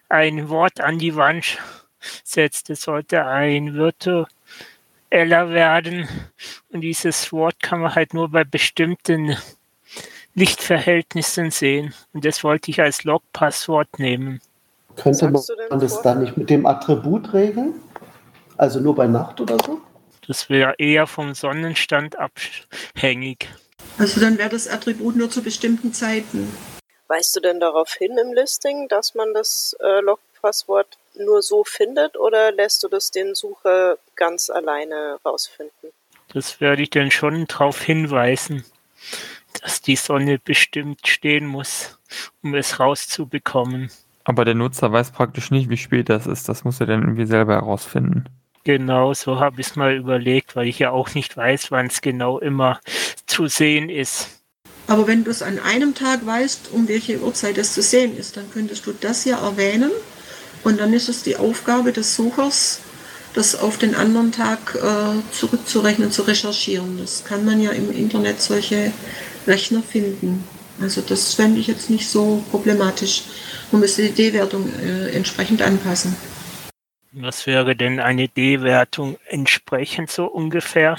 ein 0.07 0.47
Wort 0.47 0.79
an 0.79 0.97
die 0.97 1.17
Wand 1.17 1.57
setzt. 2.24 2.69
Es 2.69 2.81
sollte 2.81 3.25
ein 3.25 3.74
virtueller 3.74 4.27
werden. 5.10 6.07
Und 6.72 6.81
dieses 6.81 7.31
Wort 7.31 7.62
kann 7.62 7.81
man 7.81 7.95
halt 7.95 8.13
nur 8.13 8.29
bei 8.29 8.43
bestimmten 8.43 9.38
Lichtverhältnissen 10.36 11.51
sehen. 11.51 11.93
Und 12.13 12.25
das 12.25 12.43
wollte 12.43 12.72
ich 12.72 12.81
als 12.81 13.03
Log-Passwort 13.03 14.00
nehmen. 14.00 14.41
Könnte 14.95 15.29
man 15.29 15.79
das 15.79 16.01
dann 16.01 16.22
nicht 16.22 16.38
mit 16.38 16.50
dem 16.50 16.65
Attribut 16.65 17.33
regeln? 17.33 17.75
Also 18.57 18.79
nur 18.79 18.95
bei 18.95 19.07
Nacht 19.07 19.41
oder 19.41 19.57
so? 19.65 19.81
Das 20.27 20.50
wäre 20.50 20.75
eher 20.77 21.07
vom 21.07 21.33
Sonnenstand 21.33 22.15
abhängig. 22.17 23.50
Also 23.98 24.22
dann 24.22 24.38
wäre 24.38 24.50
das 24.50 24.67
Attribut 24.67 25.15
nur 25.15 25.29
zu 25.29 25.43
bestimmten 25.43 25.93
Zeiten. 25.93 26.55
Weist 27.07 27.36
du 27.36 27.39
denn 27.41 27.60
darauf 27.60 27.93
hin 27.93 28.17
im 28.17 28.33
Listing, 28.33 28.88
dass 28.88 29.15
man 29.15 29.33
das 29.33 29.75
äh, 29.81 30.00
Log-Passwort 30.01 30.98
nur 31.15 31.41
so 31.41 31.63
findet 31.63 32.17
oder 32.17 32.51
lässt 32.51 32.84
du 32.84 32.88
das 32.88 33.12
den 33.12 33.36
Sucher 33.36 33.98
ganz 34.15 34.50
alleine 34.50 35.17
rausfinden? 35.25 35.91
Das 36.34 36.60
werde 36.62 36.82
ich 36.82 36.89
dann 36.89 37.12
schon 37.12 37.46
darauf 37.46 37.82
hinweisen, 37.82 38.65
dass 39.62 39.82
die 39.82 39.96
Sonne 39.96 40.39
bestimmt 40.39 41.08
stehen 41.08 41.46
muss, 41.46 42.00
um 42.41 42.55
es 42.55 42.79
rauszubekommen. 42.79 43.91
Aber 44.24 44.46
der 44.46 44.55
Nutzer 44.55 44.91
weiß 44.91 45.12
praktisch 45.12 45.51
nicht, 45.51 45.70
wie 45.70 45.77
spät 45.77 46.10
das 46.10 46.27
ist. 46.27 46.48
Das 46.50 46.63
muss 46.63 46.79
er 46.79 46.88
dann 46.88 47.01
irgendwie 47.01 47.25
selber 47.25 47.55
herausfinden. 47.55 48.25
Genau, 48.63 49.13
so 49.13 49.39
habe 49.39 49.60
ich 49.60 49.67
es 49.67 49.75
mal 49.75 49.93
überlegt, 49.93 50.55
weil 50.55 50.67
ich 50.67 50.79
ja 50.79 50.91
auch 50.91 51.13
nicht 51.13 51.36
weiß, 51.36 51.72
wann 51.72 51.88
es 51.88 52.01
genau 52.01 52.39
immer 52.39 52.79
zu 53.25 53.48
sehen 53.48 53.89
ist. 53.89 54.29
Aber 54.88 55.08
wenn 55.08 55.24
du 55.24 55.32
es 55.32 55.41
an 55.41 55.60
einem 55.60 55.93
Tag 55.96 56.25
weißt, 56.25 56.72
um 56.72 56.88
welche 56.88 57.20
Uhrzeit 57.20 57.58
es 57.58 57.74
zu 57.74 57.82
sehen 57.82 58.17
ist, 58.17 58.38
dann 58.38 58.50
könntest 58.51 58.86
du 58.86 58.93
das 58.93 59.25
ja 59.25 59.38
erwähnen. 59.38 59.91
Und 60.63 60.79
dann 60.79 60.93
ist 60.93 61.10
es 61.10 61.24
die 61.24 61.38
Aufgabe 61.38 61.91
des 61.91 62.15
Suchers, 62.15 62.82
das 63.34 63.55
auf 63.55 63.77
den 63.77 63.96
anderen 63.96 64.32
Tag 64.32 64.75
äh, 64.75 65.32
zurückzurechnen, 65.32 66.12
zu 66.12 66.22
recherchieren. 66.24 66.98
Das 66.98 67.25
kann 67.25 67.46
man 67.46 67.62
ja 67.62 67.72
im 67.72 67.91
Internet 67.91 68.41
solche 68.41 68.93
Rechner 69.48 69.82
finden. 69.82 70.48
Also 70.82 71.01
das 71.01 71.34
fände 71.34 71.60
ich 71.60 71.67
jetzt 71.67 71.89
nicht 71.89 72.08
so 72.08 72.43
problematisch. 72.51 73.24
Man 73.72 73.82
müsste 73.82 74.03
die 74.03 74.12
D-Wertung 74.12 74.72
äh, 74.79 75.10
entsprechend 75.12 75.62
anpassen. 75.62 76.15
Was 77.12 77.46
wäre 77.46 77.75
denn 77.75 78.00
eine 78.00 78.27
D-Wertung 78.27 79.17
entsprechend 79.27 80.10
so 80.10 80.25
ungefähr? 80.25 80.98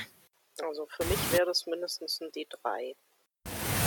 Also 0.63 0.87
für 0.97 1.05
mich 1.07 1.19
wäre 1.33 1.47
das 1.47 1.67
mindestens 1.67 2.21
ein 2.21 2.29
D3. 2.29 2.95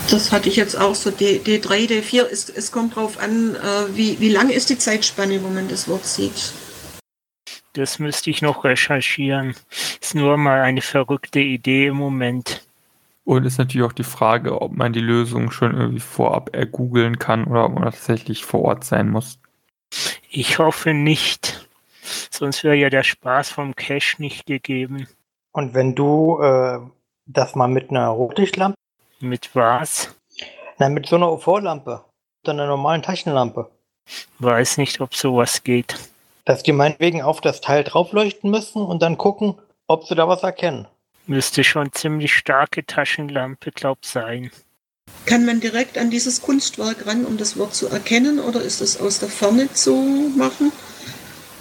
Das 0.09 0.31
hatte 0.31 0.47
ich 0.47 0.55
jetzt 0.55 0.79
auch 0.79 0.95
so 0.95 1.11
D, 1.11 1.41
D3, 1.43 1.89
D4. 1.89 2.23
Es, 2.31 2.49
es 2.49 2.71
kommt 2.71 2.95
drauf 2.95 3.19
an, 3.19 3.55
äh, 3.55 3.95
wie, 3.95 4.19
wie 4.21 4.29
lang 4.29 4.49
ist 4.49 4.69
die 4.69 4.77
Zeitspanne, 4.77 5.43
wo 5.43 5.49
man 5.49 5.67
das 5.67 5.89
Wort 5.89 6.05
sieht. 6.05 6.53
Das 7.73 7.99
müsste 7.99 8.29
ich 8.29 8.41
noch 8.41 8.63
recherchieren. 8.63 9.53
Ist 10.01 10.15
nur 10.15 10.37
mal 10.37 10.61
eine 10.61 10.81
verrückte 10.81 11.41
Idee 11.41 11.87
im 11.87 11.97
Moment. 11.97 12.65
Und 13.25 13.45
ist 13.45 13.57
natürlich 13.57 13.85
auch 13.85 13.93
die 13.93 14.03
Frage, 14.03 14.61
ob 14.61 14.71
man 14.71 14.93
die 14.93 15.01
Lösung 15.01 15.51
schon 15.51 15.75
irgendwie 15.75 15.99
vorab 15.99 16.55
ergoogeln 16.55 17.19
kann 17.19 17.43
oder 17.43 17.65
ob 17.65 17.73
man 17.73 17.83
tatsächlich 17.83 18.45
vor 18.45 18.61
Ort 18.61 18.85
sein 18.85 19.09
muss. 19.09 19.39
Ich 20.29 20.57
hoffe 20.57 20.93
nicht. 20.93 21.67
Sonst 22.31 22.63
wäre 22.63 22.75
ja 22.75 22.89
der 22.89 23.03
Spaß 23.03 23.49
vom 23.49 23.75
Cache 23.75 24.21
nicht 24.21 24.45
gegeben. 24.45 25.07
Und 25.51 25.73
wenn 25.73 25.95
du 25.95 26.39
äh, 26.41 26.79
das 27.25 27.55
mal 27.55 27.67
mit 27.67 27.89
einer 27.89 28.07
Rotlichtlampe, 28.07 28.77
Mit 29.19 29.49
was? 29.55 30.09
nein, 30.79 30.93
mit 30.93 31.07
so 31.07 31.15
einer 31.15 31.31
UV-Lampe, 31.31 32.03
so 32.45 32.51
einer 32.51 32.67
normalen 32.67 33.01
Taschenlampe, 33.01 33.69
Weiß 34.39 34.77
nicht, 34.77 35.01
ob 35.01 35.15
sowas 35.15 35.63
geht. 35.63 35.95
dass 36.45 36.63
die 36.63 36.71
meinetwegen 36.71 37.21
auf 37.21 37.41
das 37.41 37.59
Teil 37.61 37.83
draufleuchten 37.83 38.49
müssen 38.49 38.81
und 38.81 39.01
dann 39.01 39.17
gucken, 39.17 39.55
ob 39.87 40.05
sie 40.07 40.15
da 40.15 40.27
was 40.29 40.43
erkennen. 40.43 40.87
Müsste 41.25 41.63
schon 41.65 41.91
ziemlich 41.91 42.33
starke 42.33 42.85
Taschenlampe, 42.85 43.71
glaub 43.71 44.05
sein. 44.05 44.49
Kann 45.25 45.45
man 45.45 45.59
direkt 45.59 45.97
an 45.97 46.09
dieses 46.09 46.41
Kunstwerk 46.41 47.05
ran, 47.05 47.25
um 47.25 47.37
das 47.37 47.57
Wort 47.57 47.75
zu 47.75 47.87
erkennen, 47.89 48.39
oder 48.39 48.61
ist 48.61 48.79
es 48.79 48.97
aus 48.99 49.19
der 49.19 49.27
Ferne 49.29 49.71
zu 49.73 50.31
machen? 50.37 50.71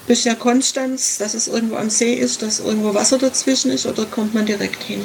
Bist 0.06 0.24
ja 0.24 0.36
Konstanz, 0.36 1.18
dass 1.18 1.34
es 1.34 1.48
irgendwo 1.48 1.74
am 1.76 1.90
See 1.90 2.14
ist, 2.14 2.42
dass 2.42 2.60
irgendwo 2.60 2.94
Wasser 2.94 3.18
dazwischen 3.18 3.72
ist, 3.72 3.86
oder 3.86 4.04
kommt 4.06 4.34
man 4.34 4.46
direkt 4.46 4.84
hin? 4.84 5.04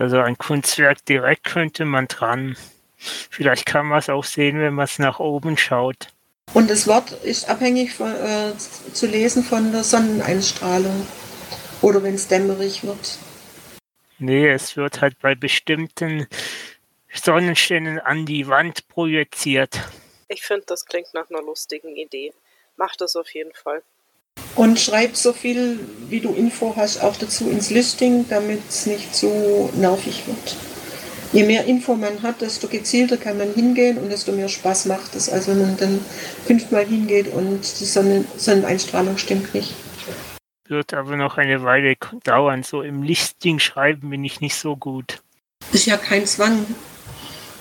Also 0.00 0.18
ein 0.18 0.38
Kunstwerk 0.38 1.04
direkt 1.04 1.44
könnte 1.44 1.84
man 1.84 2.08
dran. 2.08 2.56
Vielleicht 2.96 3.66
kann 3.66 3.84
man 3.84 3.98
es 3.98 4.08
auch 4.08 4.24
sehen, 4.24 4.58
wenn 4.58 4.72
man 4.72 4.86
es 4.86 4.98
nach 4.98 5.20
oben 5.20 5.58
schaut. 5.58 6.08
Und 6.54 6.70
das 6.70 6.86
Wort 6.86 7.12
ist 7.22 7.50
abhängig 7.50 7.92
von, 7.92 8.10
äh, 8.14 8.56
zu 8.56 9.06
lesen 9.06 9.44
von 9.44 9.72
der 9.72 9.84
Sonneneinstrahlung. 9.84 11.06
Oder 11.82 12.02
wenn 12.02 12.14
es 12.14 12.28
dämmerig 12.28 12.82
wird. 12.82 13.18
Nee, 14.18 14.48
es 14.48 14.74
wird 14.74 15.02
halt 15.02 15.18
bei 15.20 15.34
bestimmten 15.34 16.26
Sonnenständen 17.12 17.98
an 17.98 18.24
die 18.24 18.48
Wand 18.48 18.88
projiziert. 18.88 19.80
Ich 20.28 20.42
finde, 20.42 20.64
das 20.66 20.86
klingt 20.86 21.12
nach 21.12 21.28
einer 21.28 21.42
lustigen 21.42 21.94
Idee. 21.94 22.32
Mach 22.76 22.96
das 22.96 23.16
auf 23.16 23.28
jeden 23.34 23.52
Fall. 23.52 23.82
Und 24.56 24.78
schreib 24.78 25.16
so 25.16 25.32
viel, 25.32 25.78
wie 26.08 26.20
du 26.20 26.32
Info 26.34 26.74
hast, 26.76 27.02
auch 27.02 27.16
dazu 27.16 27.48
ins 27.50 27.70
Listing, 27.70 28.26
damit 28.28 28.60
es 28.68 28.86
nicht 28.86 29.14
so 29.14 29.70
nervig 29.74 30.22
wird. 30.26 30.56
Je 31.32 31.44
mehr 31.44 31.64
Info 31.66 31.94
man 31.94 32.22
hat, 32.22 32.40
desto 32.40 32.66
gezielter 32.66 33.16
kann 33.16 33.38
man 33.38 33.54
hingehen 33.54 33.98
und 33.98 34.10
desto 34.10 34.32
mehr 34.32 34.48
Spaß 34.48 34.86
macht 34.86 35.14
es, 35.14 35.28
als 35.28 35.46
wenn 35.46 35.60
man 35.60 35.76
dann 35.76 36.00
fünfmal 36.44 36.84
hingeht 36.84 37.32
und 37.32 37.60
die 37.80 37.84
Sonne, 37.84 38.24
Sonneneinstrahlung 38.36 39.16
stimmt 39.16 39.54
nicht. 39.54 39.72
Wird 40.66 40.92
aber 40.92 41.16
noch 41.16 41.36
eine 41.38 41.62
Weile 41.62 41.96
dauern. 42.24 42.64
So 42.64 42.82
im 42.82 43.02
Listing 43.02 43.60
schreiben 43.60 44.10
bin 44.10 44.24
ich 44.24 44.40
nicht 44.40 44.56
so 44.56 44.76
gut. 44.76 45.22
Ist 45.72 45.86
ja 45.86 45.96
kein 45.96 46.26
Zwang, 46.26 46.66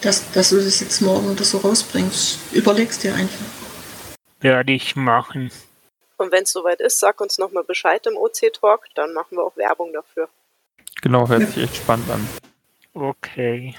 dass, 0.02 0.32
dass 0.32 0.50
du 0.50 0.58
das 0.58 0.80
jetzt 0.80 1.02
morgen 1.02 1.30
oder 1.30 1.44
so 1.44 1.60
rausbringst. 1.60 2.40
Überlegst 2.54 3.04
dir 3.04 3.14
einfach. 3.14 3.46
Werde 4.42 4.74
ich 4.74 4.96
machen. 4.96 5.52
Und 6.20 6.34
wenn 6.34 6.44
es 6.44 6.52
soweit 6.52 6.82
ist, 6.82 7.00
sag 7.00 7.22
uns 7.22 7.38
nochmal 7.38 7.64
Bescheid 7.64 8.06
im 8.06 8.18
OC-Talk, 8.18 8.88
dann 8.96 9.14
machen 9.14 9.38
wir 9.38 9.44
auch 9.44 9.56
Werbung 9.56 9.94
dafür. 9.94 10.28
Genau, 11.02 11.28
hört 11.30 11.48
sich 11.48 11.64
echt 11.64 11.78
spannend 11.78 12.10
an. 12.12 12.28
Okay. 12.94 13.74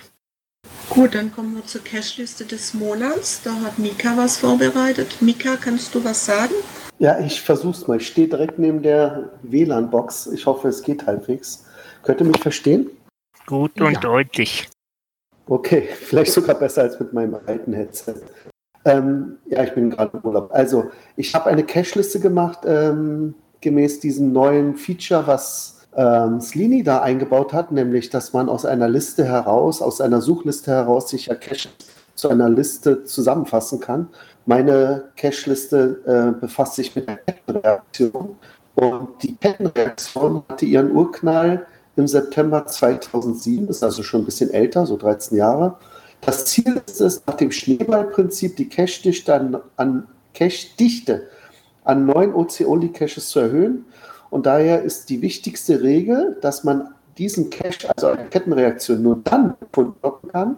Gut, 0.89 1.15
dann 1.15 1.33
kommen 1.33 1.55
wir 1.55 1.67
zur 1.67 1.85
Cashliste 1.85 2.47
des 2.47 2.73
Monats. 2.73 3.43
Da 3.43 3.55
hat 3.61 3.79
Mika 3.79 4.17
was 4.17 4.39
vorbereitet. 4.39 5.21
Mika, 5.21 5.57
kannst 5.57 5.95
du 5.95 6.03
was 6.03 6.25
sagen? 6.25 6.55
Ja, 6.99 7.21
ich 7.21 7.43
versuch's 7.43 7.87
mal. 7.87 7.99
Ich 7.99 8.07
stehe 8.07 8.27
direkt 8.29 8.59
neben 8.59 8.83
der 8.83 9.31
WLAN-Box. 9.43 10.29
Ich 10.29 10.47
hoffe, 10.47 10.69
es 10.69 10.83
geht 10.83 11.07
halbwegs. 11.07 11.67
Könnt 12.03 12.21
ihr 12.21 12.27
mich 12.27 12.41
verstehen? 12.41 12.91
Gut 13.47 13.79
und 13.81 13.93
Ja. 13.93 14.01
deutlich. 14.01 14.69
Okay, 15.47 15.89
vielleicht 16.01 16.33
sogar 16.33 16.55
besser 16.55 16.83
als 16.83 16.99
mit 16.99 17.13
meinem 17.13 17.37
alten 17.47 17.75
Headset. 17.75 18.15
Ähm, 18.85 19.37
ja, 19.47 19.63
ich 19.65 19.75
bin 19.75 19.91
gerade 19.91 20.17
im 20.17 20.25
Urlaub. 20.25 20.51
Also, 20.53 20.91
ich 21.17 21.35
habe 21.35 21.51
eine 21.51 21.65
Cache-Liste 21.65 22.21
gemacht, 22.21 22.61
ähm, 22.65 23.35
gemäß 23.61 24.01
diesem 24.01 24.33
neuen 24.33 24.77
Feature, 24.77 25.27
was 25.27 25.87
ähm, 25.97 26.41
Slini 26.41 26.83
da 26.83 27.03
eingebaut 27.03 27.53
hat, 27.53 27.73
nämlich, 27.73 28.11
dass 28.11 28.33
man 28.33 28.49
aus 28.49 28.65
einer 28.65 28.89
Liste 28.89 29.25
heraus, 29.25 29.83
aus 29.83 30.01
einer 30.01 30.21
Suchliste 30.21 30.71
heraus 30.71 31.11
sich 31.11 31.27
ja 31.27 31.35
Cache 31.35 31.69
zu 32.15 32.29
einer 32.29 32.49
Liste 32.49 33.05
zusammenfassen 33.05 33.81
kann. 33.81 34.09
Meine 34.47 35.05
Cache-Liste 35.17 36.35
äh, 36.37 36.41
befasst 36.41 36.77
sich 36.77 36.95
mit 36.95 37.09
der 37.09 37.17
Kettenreaktion 37.17 38.37
und 38.75 39.23
die 39.23 39.37
Kettenreaktion 39.37 40.43
hatte 40.49 40.65
ihren 40.65 40.93
Urknall 40.93 41.67
im 41.97 42.07
September 42.07 42.67
2007, 42.67 43.69
ist 43.69 43.83
also 43.83 44.03
schon 44.03 44.23
ein 44.23 44.25
bisschen 44.25 44.51
älter, 44.51 44.87
so 44.87 44.97
13 44.97 45.37
Jahre. 45.37 45.77
Das 46.21 46.45
Ziel 46.45 46.81
ist 46.87 47.01
es, 47.01 47.23
nach 47.27 47.35
dem 47.35 47.51
Schneeballprinzip 47.51 48.57
die 48.57 48.69
Cache-Dichte 48.69 49.35
an, 49.35 49.57
an, 49.77 50.07
Cache-Dichte 50.35 51.29
an 51.85 52.07
neuen 52.07 52.35
OC-Only-Caches 52.35 53.31
zu 53.31 53.41
erhöhen. 53.41 53.87
Und 54.29 54.47
daher 54.47 54.83
ist 54.83 55.09
die 55.09 55.23
wichtigste 55.23 55.83
Regel, 55.83 56.37
dass 56.41 56.63
man 56.63 56.95
diesen 57.19 57.51
Cache, 57.51 57.91
also 57.97 58.09
eine 58.09 58.29
Kettenreaktion, 58.29 59.03
nur 59.03 59.21
dann 59.25 59.55
locken 59.75 60.31
kann, 60.31 60.57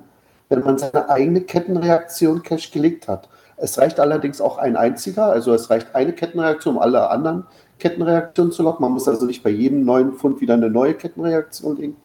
wenn 0.48 0.61
man 0.61 0.79
seine 0.79 1.09
eigene 1.09 1.40
Kettenreaktion 1.40 2.42
Cache 2.42 2.70
gelegt 2.72 3.09
hat. 3.09 3.29
Es 3.57 3.79
reicht 3.79 4.01
allerdings 4.01 4.40
auch 4.40 4.59
ein 4.59 4.77
einziger, 4.77 5.27
also 5.27 5.55
es 5.55 5.70
reicht 5.70 5.94
eine 5.94 6.12
Kettenreaktion, 6.12 6.77
um 6.77 6.83
alle 6.83 7.09
anderen 7.11 7.46
Kettenreaktionen 7.79 8.53
zu 8.53 8.62
locken. 8.62 8.83
Man 8.83 8.92
muss 8.92 9.09
also 9.09 9.25
nicht 9.27 9.42
bei 9.42 9.51
jedem 9.51 9.85
neuen 9.85 10.12
Fund 10.14 10.40
wieder 10.40 10.55
eine 10.55 10.68
neue 10.68 10.94
Kettenreaktion 10.94 11.77
legen. 11.77 11.96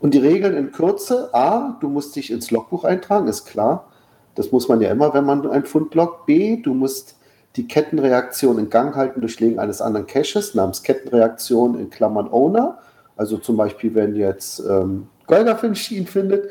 Und 0.00 0.14
die 0.14 0.18
Regeln 0.18 0.56
in 0.56 0.72
Kürze, 0.72 1.30
A, 1.32 1.76
du 1.80 1.88
musst 1.88 2.14
dich 2.16 2.30
ins 2.30 2.50
Logbuch 2.50 2.84
eintragen, 2.84 3.28
ist 3.28 3.46
klar. 3.46 3.88
Das 4.34 4.52
muss 4.52 4.68
man 4.68 4.80
ja 4.80 4.90
immer, 4.90 5.12
wenn 5.14 5.24
man 5.24 5.48
einen 5.50 5.64
Fund 5.64 5.94
loggt. 5.94 6.26
B, 6.26 6.56
du 6.62 6.72
musst 6.72 7.16
die 7.56 7.66
Kettenreaktion 7.66 8.58
in 8.58 8.70
Gang 8.70 8.94
halten 8.94 9.20
durch 9.20 9.40
Legen 9.40 9.58
eines 9.58 9.80
anderen 9.80 10.06
Caches 10.06 10.54
namens 10.54 10.82
Kettenreaktion 10.82 11.78
in 11.78 11.90
Klammern 11.90 12.28
Owner. 12.30 12.78
Also 13.16 13.38
zum 13.38 13.56
Beispiel, 13.56 13.94
wenn 13.96 14.14
jetzt 14.14 14.60
ähm, 14.60 15.08
Golgafin 15.26 15.74
ihn 15.90 16.06
findet, 16.06 16.50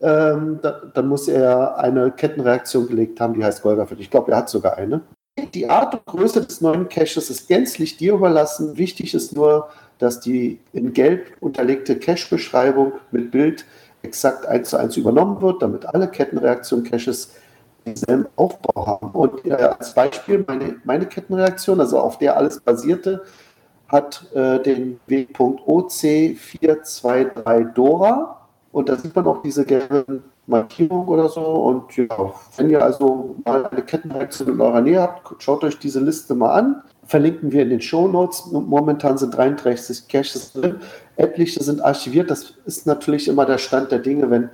ähm, 0.00 0.60
da, 0.62 0.82
dann 0.94 1.08
muss 1.08 1.26
er 1.26 1.78
eine 1.78 2.12
Kettenreaktion 2.12 2.86
gelegt 2.86 3.20
haben, 3.20 3.34
die 3.34 3.44
heißt 3.44 3.62
Golgafin. 3.62 3.98
Ich 3.98 4.10
glaube, 4.10 4.30
er 4.30 4.38
hat 4.38 4.48
sogar 4.48 4.76
eine. 4.76 5.00
Die 5.52 5.68
Art 5.68 5.94
und 5.94 6.06
Größe 6.06 6.44
des 6.46 6.60
neuen 6.60 6.88
Caches 6.88 7.28
ist 7.28 7.48
gänzlich 7.48 7.96
dir 7.96 8.14
überlassen. 8.14 8.78
Wichtig 8.78 9.14
ist 9.14 9.34
nur, 9.34 9.68
dass 9.98 10.20
die 10.20 10.60
in 10.72 10.92
Gelb 10.92 11.32
unterlegte 11.40 11.98
Cache-Beschreibung 11.98 12.92
mit 13.10 13.30
Bild 13.30 13.64
exakt 14.02 14.46
eins 14.46 14.70
zu 14.70 14.76
eins 14.76 14.96
übernommen 14.96 15.40
wird, 15.40 15.62
damit 15.62 15.86
alle 15.86 16.08
Kettenreaktion-Caches 16.08 17.32
denselben 17.84 18.26
Aufbau 18.36 18.86
haben. 18.86 19.10
Und 19.10 19.44
äh, 19.46 19.52
als 19.52 19.94
Beispiel 19.94 20.44
meine, 20.46 20.76
meine 20.84 21.06
Kettenreaktion, 21.06 21.80
also 21.80 21.98
auf 21.98 22.18
der 22.18 22.36
alles 22.36 22.60
basierte, 22.60 23.22
hat 23.88 24.26
äh, 24.34 24.60
den 24.60 25.00
Wegpunkt 25.06 25.62
OC423 25.62 27.72
Dora. 27.72 28.48
Und 28.72 28.88
da 28.88 28.96
sieht 28.96 29.14
man 29.14 29.26
auch 29.26 29.42
diese 29.42 29.64
gelben 29.64 30.24
Markierungen 30.46 31.08
oder 31.08 31.28
so. 31.28 31.42
Und 31.42 31.96
ja, 31.96 32.34
wenn 32.56 32.70
ihr 32.70 32.82
also 32.82 33.36
mal 33.44 33.66
eine 33.66 33.82
Kettenreaktion 33.82 34.48
in 34.48 34.60
eurer 34.60 34.80
Nähe 34.80 35.00
habt, 35.00 35.42
schaut 35.42 35.64
euch 35.64 35.78
diese 35.78 36.00
Liste 36.00 36.34
mal 36.34 36.52
an 36.52 36.82
verlinken 37.06 37.52
wir 37.52 37.62
in 37.62 37.70
den 37.70 37.80
Show 37.80 38.08
Notes. 38.08 38.46
Momentan 38.50 39.18
sind 39.18 39.36
33 39.36 40.08
Caches 40.08 40.52
drin. 40.52 40.76
Etliche 41.16 41.62
sind 41.62 41.80
archiviert. 41.80 42.30
Das 42.30 42.54
ist 42.66 42.86
natürlich 42.86 43.28
immer 43.28 43.46
der 43.46 43.58
Stand 43.58 43.92
der 43.92 44.00
Dinge, 44.00 44.30
wenn 44.30 44.50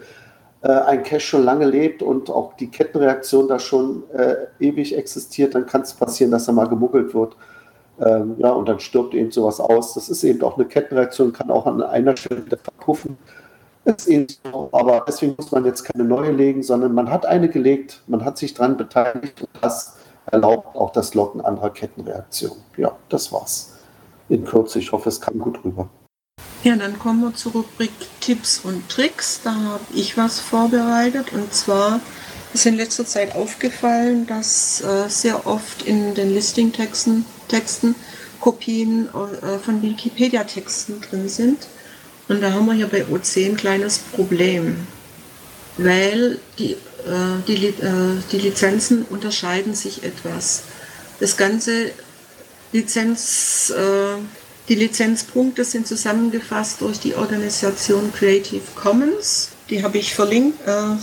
äh, 0.63 0.69
ein 0.69 1.03
Cache 1.03 1.21
schon 1.21 1.45
lange 1.45 1.67
lebt 1.67 2.03
und 2.03 2.31
auch 2.31 2.55
die 2.57 2.69
Kettenreaktion 2.69 3.49
da 3.49 3.59
schon 3.59 4.05
äh, 4.13 4.37
ewig 4.61 4.97
existiert, 4.97 5.55
dann 5.55 5.67
kann 5.67 5.83
es 5.83 5.93
passieren, 5.93 6.31
dass 6.31 6.47
er 6.47 6.55
mal 6.55 6.69
gemuggelt 6.69 7.15
wird. 7.15 7.37
Ähm, 8.01 8.37
ja, 8.39 8.51
und 8.51 8.69
dann 8.69 8.81
stirbt 8.81 9.15
eben 9.15 9.31
sowas 9.31 9.61
aus. 9.61 9.95
Das 9.95 10.09
ist 10.09 10.23
eben 10.25 10.43
auch 10.43 10.57
eine 10.57 10.67
Kettenreaktion, 10.67 11.33
kann 11.33 11.51
auch 11.51 11.67
an 11.67 11.83
einer 11.83 12.17
Stelle 12.17 12.45
wieder 12.45 12.59
verpuffen. 12.59 13.19
Ist 13.85 14.07
eben 14.07 14.29
so, 14.45 14.69
aber 14.71 15.05
deswegen 15.07 15.35
muss 15.37 15.51
man 15.51 15.65
jetzt 15.65 15.83
keine 15.83 16.05
neue 16.05 16.31
legen, 16.31 16.63
sondern 16.63 16.95
man 16.95 17.11
hat 17.11 17.27
eine 17.27 17.49
gelegt, 17.49 18.03
man 18.07 18.25
hat 18.25 18.39
sich 18.39 18.55
daran 18.55 18.77
beteiligt 18.77 19.41
und 19.41 19.51
das 19.61 19.97
erlaubt 20.33 20.75
auch 20.77 20.91
das 20.91 21.15
Locken 21.15 21.41
anderer 21.41 21.71
Kettenreaktionen. 21.71 22.59
Ja, 22.77 22.97
das 23.09 23.31
war's. 23.33 23.75
In 24.29 24.45
Kürze, 24.45 24.79
ich 24.79 24.91
hoffe, 24.91 25.09
es 25.09 25.21
kam 25.21 25.39
gut 25.39 25.63
rüber. 25.65 25.89
Ja, 26.65 26.75
dann 26.77 26.99
kommen 26.99 27.21
wir 27.21 27.35
zur 27.35 27.53
Rubrik 27.53 27.91
Tipps 28.21 28.61
und 28.65 28.89
Tricks. 28.89 29.41
Da 29.45 29.55
habe 29.55 29.85
ich 29.95 30.17
was 30.17 30.41
vorbereitet 30.41 31.33
und 31.33 31.53
zwar 31.53 32.01
ist 32.55 32.67
in 32.67 32.77
letzter 32.77 33.07
Zeit 33.07 33.35
aufgefallen, 33.35 34.27
dass 34.27 34.83
äh, 34.83 35.09
sehr 35.09 35.47
oft 35.47 35.83
in 35.83 36.15
den 36.15 36.35
Listing-Texten 36.35 37.25
Texten 37.49 37.95
Kopien 38.41 39.09
äh, 39.09 39.59
von 39.59 39.83
Wikipedia-Texten 39.83 41.01
drin 41.01 41.29
sind. 41.29 41.67
Und 42.29 42.43
da 42.43 42.53
haben 42.53 42.67
wir 42.67 42.75
hier 42.75 42.89
bei 42.89 43.05
OC 43.07 43.37
ein 43.37 43.57
kleines 43.57 43.99
Problem, 43.99 44.87
weil 45.77 46.39
die 46.59 46.77
die, 47.47 47.67
äh, 47.67 47.73
die 48.31 48.39
Lizenzen 48.39 49.05
unterscheiden 49.09 49.75
sich 49.75 50.05
etwas. 50.05 50.63
Das 51.21 51.37
ganze 51.37 51.91
Lizenz, 52.73 53.71
äh, 53.71 54.21
die 54.69 54.75
Lizenzpunkte 54.77 55.65
sind 55.65 55.87
zusammengefasst 55.87 56.81
durch 56.81 57.01
die 57.01 57.15
Organisation 57.15 58.13
Creative 58.13 58.63
Commons. 58.75 59.51
Die 59.71 59.83
habe 59.83 59.99
ich 59.99 60.15
verlinkt, 60.15 60.59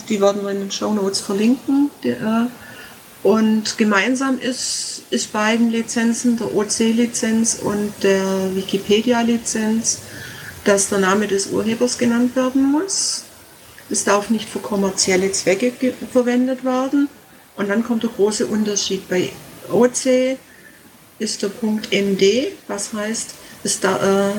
die 0.08 0.22
werden 0.22 0.44
wir 0.44 0.52
in 0.52 0.60
den 0.60 0.72
Show 0.72 0.94
Notes 0.94 1.20
verlinken. 1.20 1.90
Und 3.24 3.78
gemeinsam 3.78 4.40
ist, 4.40 5.04
ist 5.10 5.34
beiden 5.34 5.72
Lizenzen, 5.72 6.38
der 6.38 6.56
OC-Lizenz 6.56 7.60
und 7.62 7.92
der 8.02 8.56
Wikipedia-Lizenz, 8.56 10.00
dass 10.64 10.90
der 10.90 11.00
Name 11.00 11.28
des 11.28 11.48
Urhebers 11.48 11.98
genannt 11.98 12.36
werden 12.36 12.72
muss. 12.72 13.26
Es 13.90 14.04
darf 14.04 14.30
nicht 14.30 14.48
für 14.48 14.60
kommerzielle 14.60 15.32
Zwecke 15.32 15.74
verwendet 16.12 16.64
werden. 16.64 17.10
Und 17.56 17.70
dann 17.70 17.84
kommt 17.84 18.04
der 18.04 18.12
große 18.12 18.46
Unterschied. 18.46 19.08
Bei 19.10 19.32
OC 19.72 20.38
ist 21.18 21.42
der 21.44 21.50
Punkt 21.50 21.92
MD, 21.92 22.54
was 22.68 22.94
heißt, 22.94 23.32
es 23.64 23.80
da, 23.80 24.30
äh, 24.30 24.34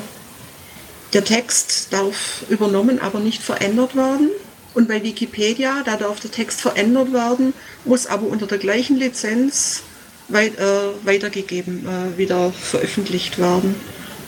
der 1.13 1.25
Text 1.25 1.89
darf 1.91 2.45
übernommen, 2.49 3.01
aber 3.01 3.21
nicht 3.21 3.43
verändert 3.43 3.97
werden. 3.97 4.31
Und 4.73 4.89
bei 4.89 5.03
Wikipedia, 5.03 5.83
da 5.85 5.97
darf 5.97 6.21
der 6.21 6.31
Text 6.31 6.61
verändert 6.61 7.13
werden, 7.13 7.53
muss 7.85 8.07
aber 8.07 8.27
unter 8.27 8.47
der 8.47 8.59
gleichen 8.59 8.97
Lizenz 8.97 9.83
weit, 10.29 10.59
äh, 10.59 11.05
weitergegeben, 11.05 11.87
äh, 11.87 12.17
wieder 12.17 12.53
veröffentlicht 12.53 13.39
werden. 13.39 13.75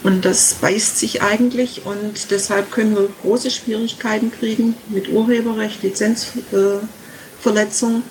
Und 0.02 0.24
das 0.24 0.54
beißt 0.54 0.98
sich 0.98 1.22
eigentlich 1.22 1.82
und 1.84 2.32
deshalb 2.32 2.72
können 2.72 2.96
wir 2.96 3.08
große 3.22 3.52
Schwierigkeiten 3.52 4.32
kriegen 4.32 4.74
mit 4.88 5.08
Urheberrecht, 5.08 5.80
Lizenzverletzung, 5.82 8.02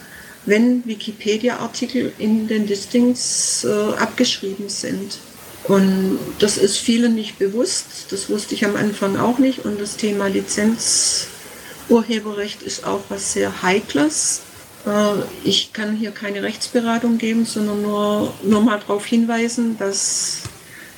wenn 0.45 0.86
Wikipedia-Artikel 0.86 2.13
in 2.17 2.47
den 2.47 2.65
Listings 2.67 3.65
äh, 3.65 3.95
abgeschrieben 3.95 4.69
sind. 4.69 5.17
Und 5.65 6.17
das 6.39 6.58
ist 6.58 6.77
vielen 6.77 7.13
nicht 7.13 7.38
bewusst, 7.38 7.86
das 8.10 8.30
wusste 8.30 8.56
ich 8.56 8.63
am 8.65 8.77
Anfang 8.77 9.17
auch 9.17 9.38
nicht. 9.38 9.65
Und 9.65 9.80
das 9.80 9.97
Thema 9.97 10.25
Lizenzurheberrecht 10.27 12.63
ist 12.63 12.84
auch 12.86 13.01
was 13.10 13.34
sehr 13.34 13.62
Heikles. 13.62 14.41
Äh, 14.86 15.15
ich 15.43 15.73
kann 15.73 15.93
hier 15.95 16.12
keine 16.12 16.41
Rechtsberatung 16.41 17.17
geben, 17.17 17.45
sondern 17.45 17.82
nur, 17.82 18.34
nur 18.43 18.62
mal 18.62 18.80
darauf 18.80 19.06
hinweisen, 19.06 19.77
dass 19.77 20.43